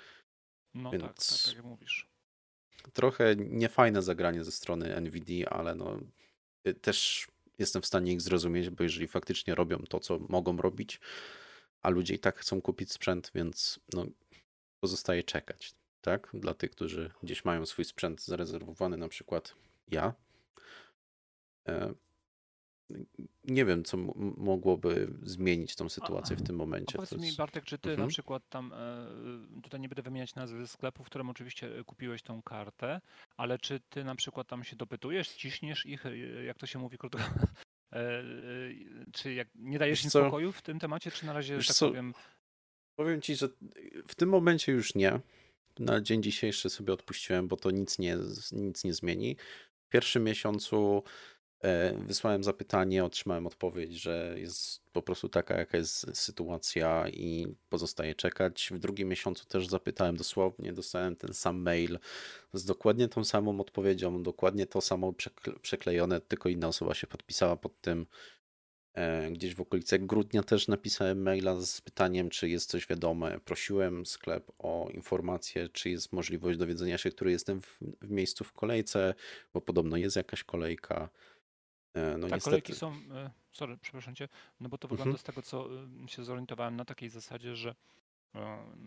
[0.82, 2.08] No tak, tak, Więc- tak jak mówisz.
[2.92, 6.00] Trochę niefajne zagranie ze strony Nvidia, ale no,
[6.66, 11.00] y, też jestem w stanie ich zrozumieć, bo jeżeli faktycznie robią to, co mogą robić,
[11.82, 14.06] a ludzie i tak chcą kupić sprzęt, więc no,
[14.80, 16.30] pozostaje czekać, tak?
[16.34, 19.54] Dla tych, którzy gdzieś mają swój sprzęt zarezerwowany, na przykład
[19.88, 20.14] ja.
[22.90, 22.94] E,
[23.44, 23.96] Nie wiem, co
[24.36, 26.92] mogłoby zmienić tą sytuację w tym A momencie.
[26.96, 28.08] powiedz To mi, jest- Bartek, czy ty na Mhm.
[28.08, 32.42] przykład tam, e, tutaj nie będę wymieniać nazwy sklepów, w którym oczywiście e, kupiłeś tą
[32.42, 33.00] kartę,
[33.36, 36.98] ale czy ty na przykład tam się dopytujesz, ciśniesz ich, e, jak to się mówi
[36.98, 37.18] krótko,
[37.92, 38.24] e, e,
[39.12, 41.88] czy jak nie dajesz im spokoju w tym temacie, czy na razie, Wiesz tak co?
[41.88, 42.14] powiem,
[42.96, 43.48] Powiem ci, że
[44.08, 45.20] w tym momencie już nie.
[45.78, 48.16] Na dzień dzisiejszy sobie odpuściłem, bo to nic nie,
[48.52, 49.36] nic nie zmieni.
[49.86, 51.10] W pierwszym miesiącu e,
[52.06, 58.70] wysłałem zapytanie, otrzymałem odpowiedź, że jest po prostu taka, jaka jest sytuacja i pozostaje czekać.
[58.74, 61.98] W drugim miesiącu też zapytałem dosłownie, dostałem ten sam mail
[62.52, 67.56] z dokładnie tą samą odpowiedzią, dokładnie to samo przekle- przeklejone, tylko inna osoba się podpisała
[67.56, 68.06] pod tym.
[68.94, 73.40] E, Gdzieś w okolicach grudnia też napisałem maila z pytaniem, czy jest coś wiadome.
[73.44, 78.52] Prosiłem sklep o informację, czy jest możliwość dowiedzenia się, który jestem w, w miejscu w
[78.52, 79.14] kolejce,
[79.54, 81.08] bo podobno jest jakaś kolejka.
[81.94, 82.44] E, No Tak, niestety.
[82.44, 84.28] kolejki są, e, sorry, przepraszam cię,
[84.60, 85.18] no bo to wygląda Mhm.
[85.18, 85.68] z tego, co
[86.04, 87.74] e, się zorientowałem na takiej zasadzie, że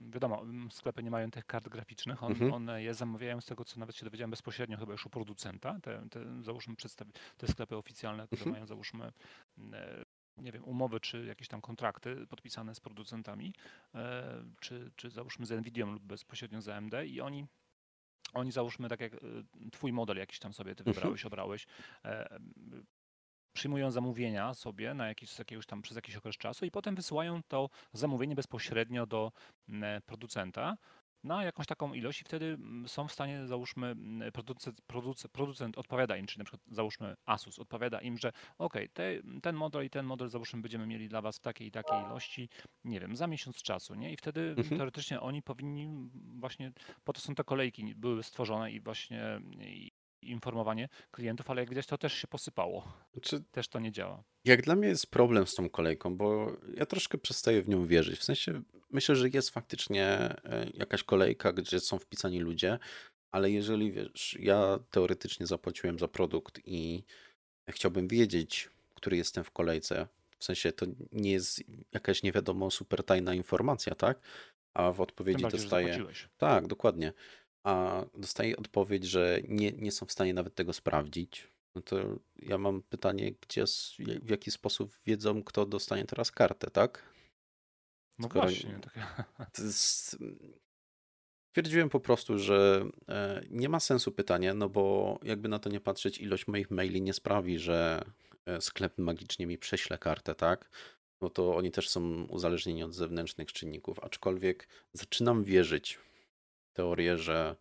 [0.09, 2.53] wiadomo, sklepy nie mają tych kart graficznych, on, Mhm.
[2.53, 6.07] one je zamawiają z tego, co nawet się dowiedziałem bezpośrednio chyba już u producenta, te,
[6.09, 8.51] te załóżmy przedstawi- te sklepy oficjalne, które Mhm.
[8.51, 9.11] mają załóżmy
[10.37, 13.53] nie wiem, umowy czy jakieś tam kontrakty podpisane z producentami,
[14.59, 17.45] czy, czy załóżmy z Nvidią lub bezpośrednio z AMD i oni
[18.33, 19.17] oni załóżmy tak jak e,
[19.71, 20.93] twój model jakiś tam sobie ty Mhm.
[20.95, 21.65] wybrałeś, obrałeś,
[22.05, 22.39] e,
[23.53, 27.69] przyjmują zamówienia sobie na jakiś, jakiegoś tam, przez jakiś okres czasu i potem wysyłają to
[27.93, 29.31] zamówienie bezpośrednio do
[29.69, 30.77] m, producenta
[31.23, 35.77] na jakąś taką ilość i wtedy mm, są w stanie, załóżmy, mm, producent, producent, producent
[35.77, 39.89] odpowiada im, czy na przykład załóżmy Asus odpowiada im, że ok, te, ten model i
[39.89, 42.49] ten model załóżmy będziemy mieli dla was w takiej i takiej ilości,
[42.83, 44.13] nie wiem, za miesiąc czasu, nie?
[44.13, 44.77] I wtedy Mhm.
[44.77, 45.87] teoretycznie oni powinni
[46.39, 46.71] właśnie,
[47.03, 49.41] po to są te kolejki, były stworzone i właśnie
[50.23, 54.23] informowanie klientów, ale jak widać to też się posypało, Znaczy, też to nie działa.
[54.45, 58.19] Jak dla mnie jest problem z tą kolejką, bo ja troszkę przestaję w nią wierzyć.
[58.19, 62.79] W sensie myślę, że jest faktycznie e, jakaś kolejka, gdzie są wpisani ludzie,
[63.31, 67.03] ale jeżeli wiesz, ja teoretycznie zapłaciłem za produkt i
[67.69, 70.07] chciałbym wiedzieć, który jestem w kolejce,
[70.39, 74.19] w sensie to nie jest jakaś nie wiadomo super tajna informacja, tak?
[74.73, 76.05] A w odpowiedzi dostaję.
[76.37, 77.13] Tak, dokładnie.
[77.63, 81.47] A dostaję odpowiedź, że nie, nie są w stanie nawet tego sprawdzić.
[81.75, 83.63] No to ja mam pytanie, gdzie,
[84.21, 87.03] w jaki sposób wiedzą, kto dostanie teraz kartę, tak?
[88.19, 88.79] No Skoro- właśnie.
[88.79, 90.17] Tak, jest...
[91.51, 95.79] Twierdziłem po prostu, że e, nie ma sensu pytania, no bo jakby na to nie
[95.79, 98.01] patrzeć, ilość moich maili nie sprawi, że
[98.45, 100.69] e, sklep magicznie mi prześle kartę, tak?
[101.21, 105.99] No to oni też są uzależnieni od zewnętrznych czynników, aczkolwiek zaczynam wierzyć
[106.73, 107.55] teorię, że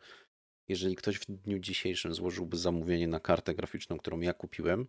[0.68, 4.86] jeżeli ktoś w dniu dzisiejszym złożyłby zamówienie na kartę graficzną, którą ja kupiłem,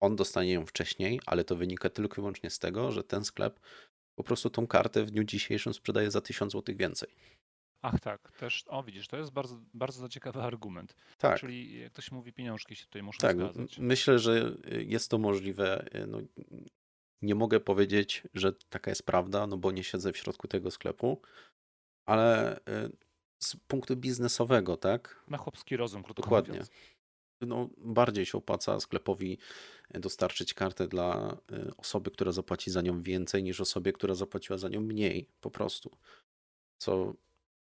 [0.00, 3.60] on dostanie ją wcześniej, ale to wynika tylko i wyłącznie z tego, że ten sklep
[4.14, 7.08] po prostu tą kartę w dniu dzisiejszym sprzedaje za 1000 zł więcej.
[7.82, 10.96] Ach tak, też, o widzisz, to jest bardzo, bardzo ciekawy argument.
[11.18, 13.36] Tak, Czyli jak ktoś mówi, pieniążki się tutaj muszą tak.
[13.36, 13.78] zgadzać.
[13.78, 15.86] Myślę, że y, jest to możliwe.
[15.94, 16.18] y, No,
[17.22, 21.22] nie mogę powiedzieć, że taka jest prawda, no bo nie siedzę w środku tego sklepu,
[22.06, 22.62] ale y,
[23.38, 25.24] z punktu biznesowego, tak?
[25.28, 26.50] Na chłopski rozum, krótko Dokładnie.
[26.50, 26.70] mówiąc.
[27.40, 29.38] no, bardziej się opłaca sklepowi
[29.90, 34.68] dostarczyć kartę dla y, osoby, która zapłaci za nią więcej, niż osobie, która zapłaciła za
[34.68, 35.96] nią mniej, po prostu.
[36.78, 37.14] Co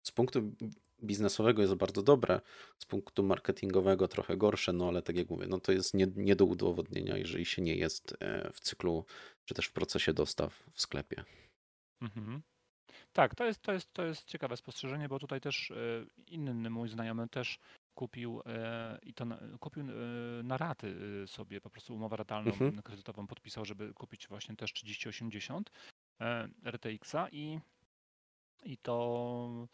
[0.02, 0.52] z punktu
[1.02, 2.40] biznesowego jest bardzo dobre,
[2.78, 6.37] z punktu marketingowego trochę gorsze, no ale tak jak mówię, no to jest nie, nie
[6.37, 9.04] do udowodnienia, jeżeli się nie jest e, w cyklu,
[9.44, 11.24] czy też w procesie dostaw w sklepie.
[12.02, 12.42] Mhm.
[13.12, 15.74] Tak, to jest, to, jest, to jest ciekawe spostrzeżenie, bo tutaj też e,
[16.26, 17.59] inny mój znajomy też
[17.94, 19.94] kupił e, i to na, kupił e,
[20.42, 22.83] na raty sobie po prostu umowę ratalną Mhm.
[22.83, 25.70] kredytową podpisał, żeby kupić właśnie też 3080
[26.20, 27.61] e, RTX-a i,
[28.64, 29.66] i to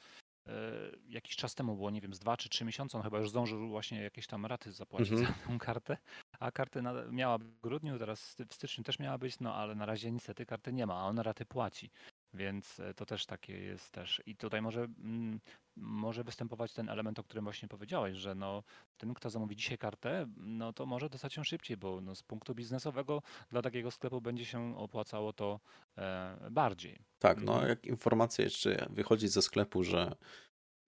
[1.09, 3.69] jakiś czas temu było, nie wiem, z dwa czy trzy miesiące, on chyba już zdążył
[3.69, 5.35] właśnie jakieś tam raty zapłacić Mhm.
[5.39, 5.97] za tą kartę,
[6.41, 6.51] a
[6.83, 10.47] nada- miała w grudniu, teraz w styczniu też miała być, no ale na razie niestety
[10.47, 11.91] karty nie ma, a on raty płaci.
[12.37, 14.23] Więc e, to też takie jest też.
[14.27, 15.41] I tutaj może, mm,
[15.77, 18.63] może występować ten element, o którym właśnie powiedziałeś, że no,
[18.99, 22.55] ten, kto zamówi dzisiaj kartę, no to może dostać ją szybciej, bo no, z punktu
[22.55, 25.61] biznesowego dla takiego sklepu będzie się opłacało to
[25.99, 26.99] e, bardziej.
[27.19, 27.69] Tak, no Mhm.
[27.69, 30.17] jak informacja jeszcze wychodzi ze sklepu, że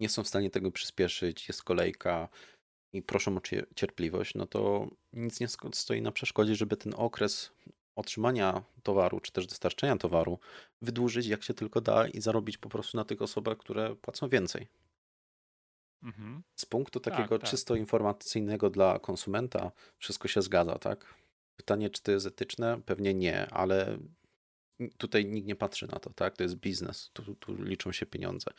[0.01, 2.29] nie są w stanie tego przyspieszyć, jest kolejka
[2.93, 7.53] i proszą o cie- cierpliwość, no to nic nie stoi na przeszkodzie, żeby ten okres
[7.99, 10.39] otrzymania towaru, czy też dostarczenia towaru
[10.83, 14.69] wydłużyć jak się tylko da i zarobić po prostu na tych osobach, które płacą więcej.
[16.03, 16.43] Mhm.
[16.55, 17.51] Z punktu Tak, takiego tak.
[17.51, 21.15] czysto informacyjnego dla konsumenta wszystko się zgadza, tak?
[21.57, 22.81] Pytanie, czy to jest etyczne?
[22.87, 23.99] Pewnie nie, ale
[24.99, 26.37] tutaj nikt nie patrzy na to, tak?
[26.37, 28.51] To jest biznes, tu, tu liczą się pieniądze.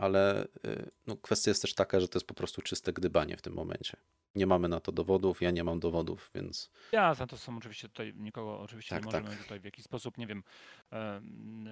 [0.00, 3.42] Ale y, no, kwestia jest też taka, że to jest po prostu czyste gdybanie w
[3.42, 3.96] tym momencie.
[4.34, 7.88] Nie mamy na to dowodów, ja nie mam dowodów, więc Ja za to są oczywiście
[7.88, 9.22] tutaj nikogo oczywiście Tak, nie tak.
[9.24, 10.42] możemy tutaj w jakiś sposób, nie wiem,
[10.90, 11.68] em,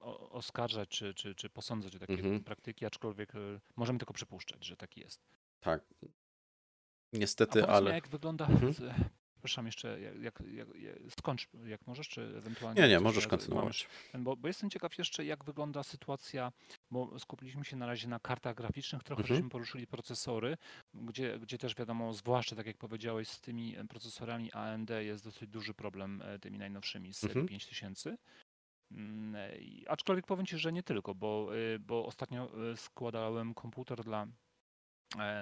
[0.00, 2.44] o- oskarżać czy, czy, czy posądzać o takie Mhm.
[2.44, 5.20] praktyki, aczkolwiek e, możemy tylko przypuszczać, że tak jest.
[5.60, 5.84] tak.
[7.12, 7.90] Niestety, ale.
[7.90, 8.74] jak wygląda, Mhm.
[9.44, 10.40] Przepraszam jeszcze, jak, jak,
[10.74, 12.82] jak, skończ jak możesz, czy ewentualnie...
[12.82, 13.88] Nie, nie, możesz kontynuować.
[14.18, 16.52] Bo, bo jestem ciekaw jeszcze, jak wygląda sytuacja,
[16.90, 19.36] bo skupiliśmy się na razie na kartach graficznych, trochę Mhm.
[19.36, 20.56] żeśmy poruszyli procesory,
[20.94, 25.50] gdzie, gdzie też wiadomo, zwłaszcza tak jak powiedziałeś, z tymi e, procesorami AMD jest dosyć
[25.50, 27.46] duży problem, e, tymi najnowszymi z Mhm.
[27.46, 28.16] 5000.
[28.90, 29.50] Mm, e,
[29.88, 34.26] Aczkolwiek powiem Ci, że nie tylko, bo, y, bo ostatnio składałem komputer dla e,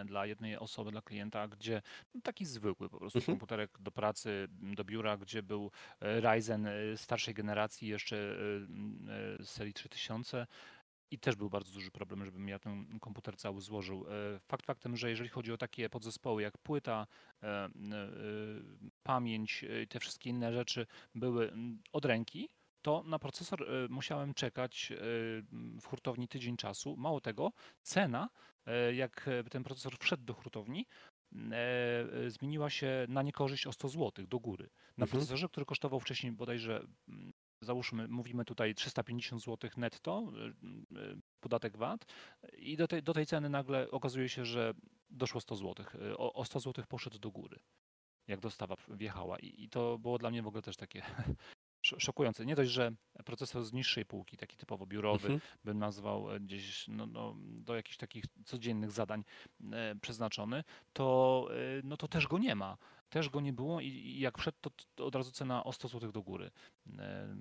[0.04, 1.82] dla jednej osoby, dla klienta, gdzie
[2.14, 3.36] no, taki zwykły po prostu Mhm.
[3.38, 5.70] komputerek do pracy, do biura, gdzie był
[6.00, 10.46] e, Ryzen e, starszej generacji, jeszcze e, e, z serii 3000
[11.10, 14.06] i też był bardzo duży problem, żebym ja ten komputer cały złożył.
[14.08, 17.06] E, Fakt faktem, że jeżeli chodzi o takie podzespoły jak płyta,
[17.42, 17.70] e, e,
[19.02, 21.52] pamięć e, i te wszystkie inne rzeczy były
[21.92, 22.48] od ręki,
[22.82, 24.96] to na procesor e, musiałem czekać e,
[25.80, 26.96] w hurtowni tydzień czasu.
[26.96, 27.52] Mało tego,
[27.82, 28.51] cena, e,
[28.94, 30.86] jak e, ten procesor wszedł do hurtowni,
[31.34, 31.56] e,
[32.26, 34.70] e, zmieniła się na niekorzyść o 100 zł do góry.
[34.96, 35.08] Na Mhm.
[35.08, 37.32] procesorze, który kosztował wcześniej bodajże mm,
[37.62, 40.32] załóżmy, mówimy tutaj 350 zł netto,
[41.40, 42.04] podatek VAT
[42.58, 44.72] i do tej, do tej ceny nagle okazuje się, że
[45.10, 45.86] doszło 100 zł.
[46.16, 47.58] O, o 100 zł poszedł do góry,
[48.28, 51.02] jak dostawa wjechała i, i to było dla mnie w ogóle też takie
[51.98, 52.46] szokujące.
[52.46, 52.92] Nie dość, że
[53.24, 55.40] procesor z niższej półki, taki typowo biurowy, Mhm.
[55.64, 59.24] bym nazwał e, gdzieś no, no, do jakichś takich codziennych zadań
[59.72, 62.76] e, przeznaczony, to, e, no, to też go nie ma.
[63.08, 65.88] Też go nie było i, i jak wszedł, to, to od razu cena o 100
[65.88, 66.50] zł do góry
[66.98, 67.36] e,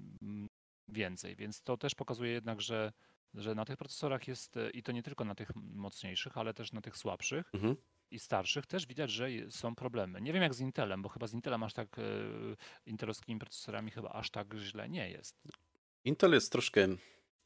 [0.88, 1.36] więcej.
[1.36, 2.93] Więc to też pokazuje jednak, że,
[3.34, 6.72] że na tych procesorach jest, e, i to nie tylko na tych mocniejszych, ale też
[6.74, 7.76] na tych słabszych Mhm.
[8.12, 10.22] I starszych, też widać, że są problemy.
[10.22, 12.01] Nie wiem jak z Intelem, bo chyba z Intelem aż tak, e,
[12.86, 15.41] intelowskimi procesorami chyba aż tak źle nie jest.
[16.05, 16.88] Intel jest troszkę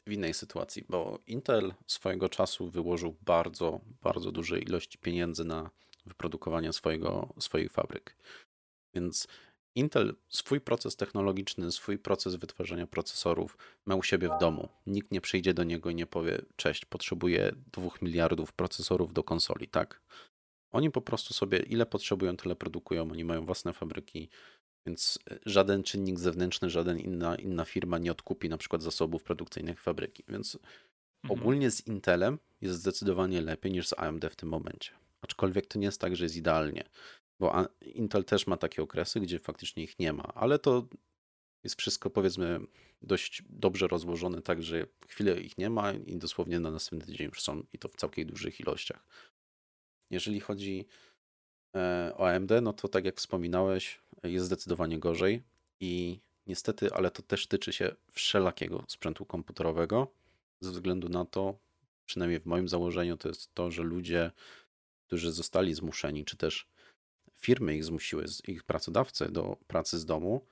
[0.07, 5.69] w innej sytuacji, bo Intel swojego czasu wyłożył bardzo, bardzo duże ilości pieniędzy na
[6.05, 8.17] wyprodukowanie swojego, swoich fabryk.
[8.93, 9.27] Więc
[9.75, 14.69] Intel swój proces technologiczny, swój proces wytwarzania procesorów ma u siebie w domu.
[14.87, 19.67] Nikt nie przyjdzie do niego i nie powie: Cześć, potrzebuję 2 miliardów procesorów do konsoli,
[19.67, 20.01] tak?
[20.75, 23.11] Oni po prostu sobie ile potrzebują, tyle produkują.
[23.11, 24.29] Oni mają własne fabryki,
[24.85, 29.81] więc e, żaden czynnik zewnętrzny, żaden inna, inna firma nie odkupi na przykład zasobów produkcyjnych
[29.81, 30.23] fabryki.
[30.27, 30.57] Więc
[31.25, 31.41] Mhm.
[31.41, 34.91] ogólnie z Intelem jest zdecydowanie lepiej niż z AMD w tym momencie.
[35.21, 36.83] Aczkolwiek to nie jest tak, że jest idealnie,
[37.39, 40.87] bo Intel też ma takie okresy, gdzie faktycznie ich nie ma, ale to
[41.63, 42.59] jest wszystko powiedzmy
[43.01, 47.41] dość dobrze rozłożone, tak że chwilę ich nie ma i dosłownie na następny tydzień już
[47.41, 49.05] są i to w całkiem dużych ilościach.
[50.09, 50.85] Jeżeli chodzi
[51.75, 55.43] e, o AMD, no to tak jak wspominałeś, jest zdecydowanie gorzej
[55.79, 60.07] i niestety, ale to też tyczy się wszelakiego sprzętu komputerowego,
[60.59, 61.59] ze względu na to,
[62.05, 64.31] przynajmniej w moim założeniu, to jest to, że ludzie,
[65.07, 66.67] którzy zostali zmuszeni, czy też
[67.35, 70.45] firmy ich zmusiły, ich pracodawcy do pracy z domu,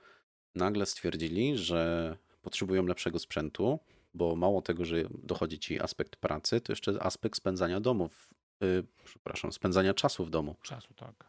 [0.56, 3.80] nagle stwierdzili, że potrzebują lepszego sprzętu,
[4.14, 8.34] bo mało tego, że dochodzi ci aspekt pracy, to jeszcze aspekt spędzania domu, w,
[8.64, 10.56] y, przepraszam, spędzania czasu w domu.
[10.62, 11.28] Czasu, tak.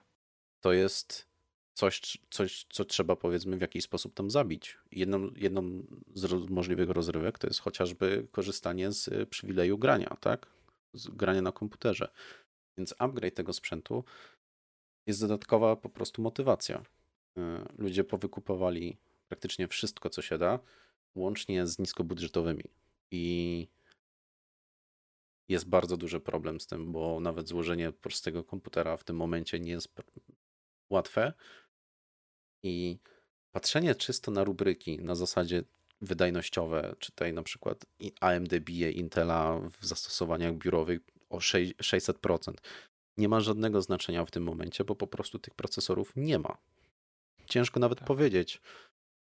[0.61, 1.28] To jest
[1.74, 4.78] coś, coś, co trzeba powiedzmy w jakiś sposób tam zabić.
[4.93, 5.82] Jedną, jedną
[6.14, 10.47] z możliwych rozrywek to jest chociażby korzystanie z y, przywileju grania, tak?
[10.93, 12.09] Z grania na komputerze.
[12.78, 14.05] Więc upgrade tego sprzętu
[15.07, 16.82] jest dodatkowa po prostu motywacja.
[17.39, 17.43] Y,
[17.78, 18.97] Ludzie powykupowali
[19.28, 20.59] praktycznie wszystko, co się da,
[21.14, 22.64] łącznie z niskobudżetowymi.
[23.11, 23.68] I
[25.49, 29.70] jest bardzo duży problem z tym, bo nawet złożenie prostego komputera w tym momencie nie
[29.70, 29.88] jest
[30.90, 31.32] łatwe.
[32.62, 32.99] I
[33.53, 35.62] patrzenie czysto na rubryki na zasadzie
[36.01, 37.86] wydajnościowe, czy tutaj na przykład
[38.20, 42.55] AMD bije Intela w zastosowaniach biurowych o szej- 600%,
[43.16, 46.59] nie ma żadnego znaczenia w tym momencie, bo po prostu tych procesorów nie ma.
[47.47, 48.09] Ciężko nawet Tak.
[48.09, 48.61] powiedzieć,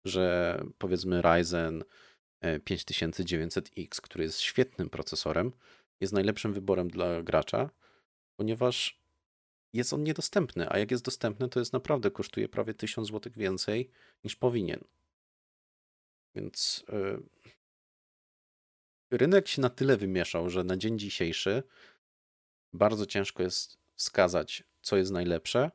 [0.05, 1.84] że powiedzmy Ryzen
[2.41, 5.51] e, 5900X, który jest świetnym procesorem,
[6.02, 7.70] jest najlepszym wyborem dla gracza,
[8.36, 9.02] ponieważ
[9.74, 13.89] jest on niedostępny, a jak jest dostępny, to jest naprawdę kosztuje prawie 1000 zł więcej
[14.24, 14.84] niż powinien.
[16.36, 17.24] Więc y,
[19.12, 21.64] rynek się na tyle wymieszał, że na dzień dzisiejszy
[22.74, 25.72] bardzo ciężko jest wskazać, co jest najlepsze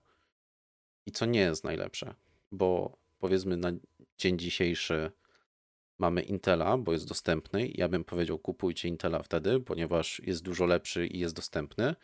[1.07, 2.14] i co nie jest najlepsze,
[2.53, 3.72] bo powiedzmy na
[4.18, 5.12] dzień dzisiejszy
[5.99, 7.68] mamy Intela, bo jest dostępny.
[7.74, 11.94] Ja bym powiedział, kupujcie Intela wtedy, ponieważ jest dużo lepszy i jest dostępny.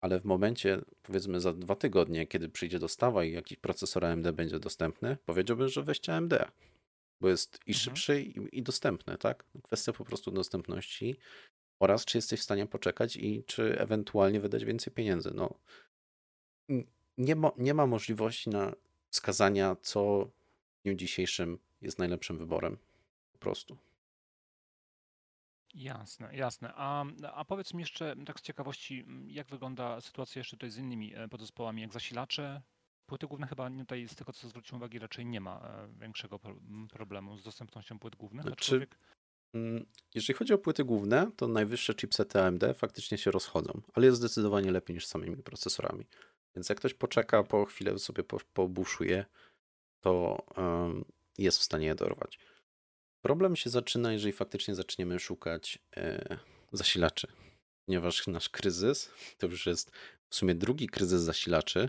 [0.00, 4.58] Ale w momencie, powiedzmy za dwa tygodnie, kiedy przyjdzie dostawa i jakiś procesor AMD będzie
[4.58, 6.34] dostępny, powiedziałbym, że weźcie AMD,
[7.20, 7.74] bo jest i Mhm.
[7.74, 9.44] szybszy, i, i dostępny, tak?
[9.62, 11.16] Kwestia po prostu dostępności
[11.80, 15.30] oraz czy jesteś w stanie poczekać i czy ewentualnie wydać więcej pieniędzy.
[15.34, 15.54] No,
[17.18, 18.72] nie ma, nie ma możliwości na
[19.10, 20.30] wskazania, co
[20.78, 22.76] w dniu dzisiejszym jest najlepszym wyborem.
[23.40, 23.78] Prostu.
[25.74, 26.72] Jasne, jasne.
[26.76, 31.14] A, a powiedz mi jeszcze tak z ciekawości, jak wygląda sytuacja jeszcze tutaj z innymi
[31.14, 32.62] e, podzespołami, jak zasilacze?
[33.06, 36.38] Płyty główne chyba tutaj z tego, co zwróciłem uwagi, raczej nie ma e, większego
[36.92, 38.98] problemu z dostępnością płyt głównych, Czy- aczkolwiek
[39.54, 44.18] Mm, Jeżeli chodzi o płyty główne, to najwyższe chipsety AMD faktycznie się rozchodzą, ale jest
[44.18, 46.06] zdecydowanie lepiej niż samymi procesorami.
[46.56, 49.24] Więc jak ktoś poczeka, po chwilę sobie po- pobuszuje,
[50.00, 51.04] to em,
[51.38, 52.38] jest w stanie je dorwać.
[53.22, 56.38] Problem się zaczyna, jeżeli faktycznie zaczniemy szukać e,
[56.72, 57.26] zasilaczy,
[57.86, 59.90] ponieważ nasz kryzys to już jest
[60.28, 61.88] w sumie drugi kryzys zasilaczy,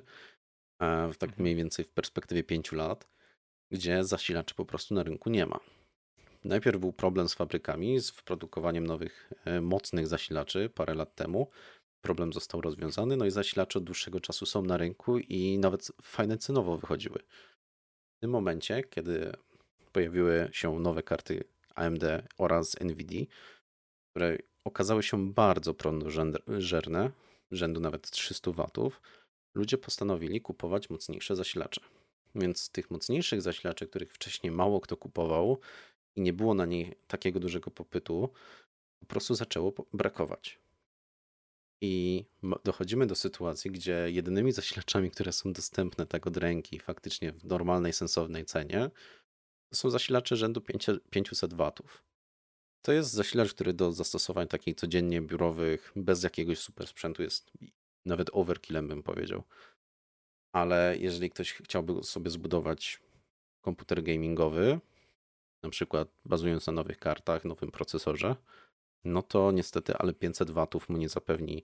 [1.19, 1.33] tak Mhm.
[1.37, 3.07] mniej więcej w perspektywie pięciu lat,
[3.71, 5.59] gdzie zasilaczy po prostu na rynku nie ma.
[6.43, 11.49] Najpierw był problem z fabrykami, z produkowaniem nowych, e, mocnych zasilaczy parę lat temu.
[12.01, 16.37] Problem został rozwiązany, no i zasilacze od dłuższego czasu są na rynku i nawet fajne
[16.37, 17.19] cenowo wychodziły.
[18.17, 19.31] W tym momencie, kiedy
[19.91, 21.43] pojawiły się nowe karty
[21.75, 22.03] AMD
[22.37, 23.25] oraz NVIDIA,
[24.09, 27.11] które okazały się bardzo prądożerne,
[27.51, 29.01] rzędu nawet 300 watów,
[29.53, 31.81] ludzie postanowili kupować mocniejsze zasilacze.
[32.35, 35.59] Więc tych mocniejszych zasilaczy, których wcześniej mało kto kupował
[36.15, 38.29] i nie było na nie takiego dużego popytu,
[38.99, 40.59] po prostu zaczęło brakować.
[41.81, 42.25] I
[42.63, 47.93] dochodzimy do sytuacji, gdzie jedynymi zasilaczami, które są dostępne tak od ręki, faktycznie w normalnej,
[47.93, 48.89] sensownej cenie,
[49.71, 52.03] to są zasilacze rzędu 5 500 watów.
[52.81, 57.51] To jest zasilacz, który do zastosowań takich codziennie biurowych, bez jakiegoś super sprzętu jest
[58.05, 59.43] nawet overkillem bym powiedział.
[60.55, 62.99] Ale jeżeli ktoś chciałby sobie zbudować
[63.61, 64.79] komputer gamingowy,
[65.63, 68.35] na przykład bazując na nowych kartach, nowym procesorze,
[69.03, 71.63] no to niestety, ale 500 watów mu nie zapewni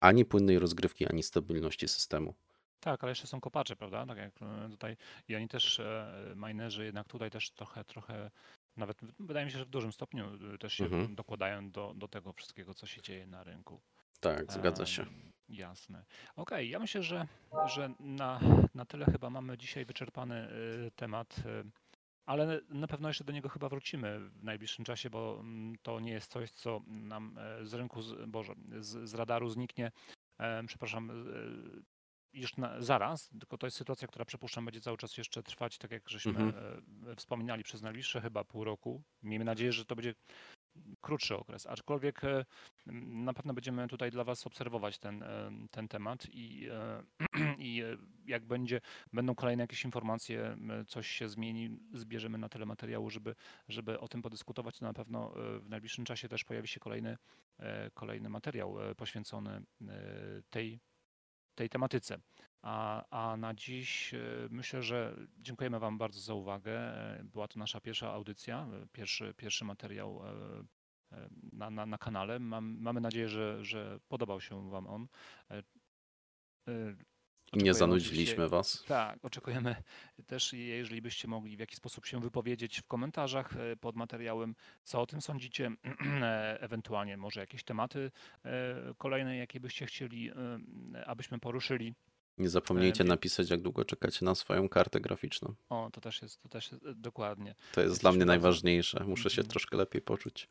[0.00, 2.34] ani płynnej rozgrywki, ani stabilności systemu.
[2.80, 4.06] Tak, ale jeszcze są kopacze, prawda?
[4.06, 4.96] Tak jak e, tutaj
[5.28, 8.30] i oni też, e, minerzy jednak tutaj też trochę, trochę,
[8.76, 10.24] nawet wydaje mi się, że w dużym stopniu
[10.54, 11.14] e, też się Mhm.
[11.14, 13.80] dokładają do, do tego wszystkiego, co się dzieje na rynku.
[14.20, 15.02] Tak, zgadza się.
[15.02, 16.04] Em, Jasne.
[16.36, 17.26] Okej, ja myślę, że,
[17.66, 18.40] że na,
[18.74, 20.48] na tyle chyba mamy dzisiaj wyczerpany
[20.86, 21.70] y, temat, y,
[22.26, 26.12] ale na pewno jeszcze do niego chyba wrócimy w najbliższym czasie, bo mm, to nie
[26.12, 29.92] jest coś, co nam e, z rynku, z, Boże, z, z radaru zniknie.
[30.38, 31.10] E, Przepraszam,
[32.36, 35.90] już na, zaraz, tylko to jest sytuacja, która przypuszczam będzie cały czas jeszcze trwać, tak
[35.90, 36.82] jak żeśmy Mhm.
[37.06, 39.02] e, wspominali przez najbliższe chyba pół roku.
[39.22, 40.14] Miejmy nadzieję, że to będzie
[41.00, 42.44] krótszy okres, aczkolwiek e,
[43.06, 46.68] na pewno będziemy tutaj dla Was obserwować ten, e, ten temat i,
[47.58, 47.82] i
[48.26, 48.80] jak będzie,
[49.12, 50.56] będą kolejne jakieś informacje,
[50.86, 53.34] coś się zmieni, zbierzemy na tyle materiału, żeby,
[53.68, 57.16] żeby o tym podyskutować, to na pewno w najbliższym czasie też pojawi się kolejny,
[57.94, 59.62] kolejny materiał poświęcony
[60.50, 60.80] tej,
[61.56, 62.18] tej tematyce.
[62.62, 64.18] A, a na dziś e,
[64.50, 66.72] myślę, że dziękujemy Wam bardzo za uwagę.
[66.72, 70.20] E, Była to nasza pierwsza audycja, e, pierwszy, pierwszy materiał
[71.52, 72.38] na, na, na kanale.
[72.38, 75.08] Mam, mamy nadzieję, że, że podobał się Wam on.
[77.56, 78.84] Nie zanudziliśmy oczywiście- was.
[78.88, 79.76] Tak, oczekujemy
[80.26, 85.00] też, jeżeli byście mogli w jakiś sposób się wypowiedzieć w komentarzach e, pod materiałem, co
[85.00, 85.70] o tym sądzicie,
[86.22, 88.10] e, ewentualnie może jakieś tematy
[88.44, 90.30] e, kolejne, jakie byście chcieli,
[91.06, 91.94] abyśmy poruszyli.
[92.38, 95.54] Nie zapomnijcie napisać, jak długo czekacie na swoją kartę graficzną.
[95.68, 97.54] O, to też jest, to też jest, dokładnie.
[97.72, 99.04] To jest dla mnie bardzo- najważniejsze.
[99.04, 99.50] Muszę się Mhm.
[99.50, 100.48] troszkę lepiej poczuć,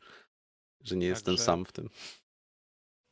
[0.84, 1.88] że nie jestem Także- sam w tym.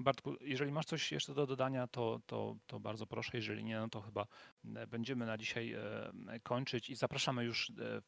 [0.00, 3.30] Bartku, jeżeli masz coś jeszcze do dodania, to, to, to bardzo proszę.
[3.34, 4.26] Jeżeli nie, no to chyba
[4.76, 8.02] e, będziemy na dzisiaj e, kończyć i zapraszamy już, e,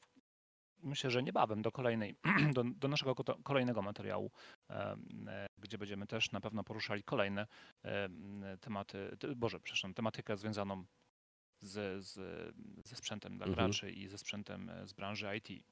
[0.82, 2.16] myślę, że niebawem do kolejnej,
[2.55, 3.14] do, do naszego
[3.45, 4.30] kolejnego materiału,
[5.59, 7.47] gdzie będziemy też na pewno poruszali kolejne
[8.61, 10.84] tematy, Boże, przepraszam, tematykę związaną
[11.61, 12.14] z, z,
[12.89, 13.70] ze sprzętem dla Mhm.
[13.70, 15.64] graczy i ze sprzętem z branży IT.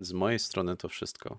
[0.00, 1.38] Z mojej strony to wszystko.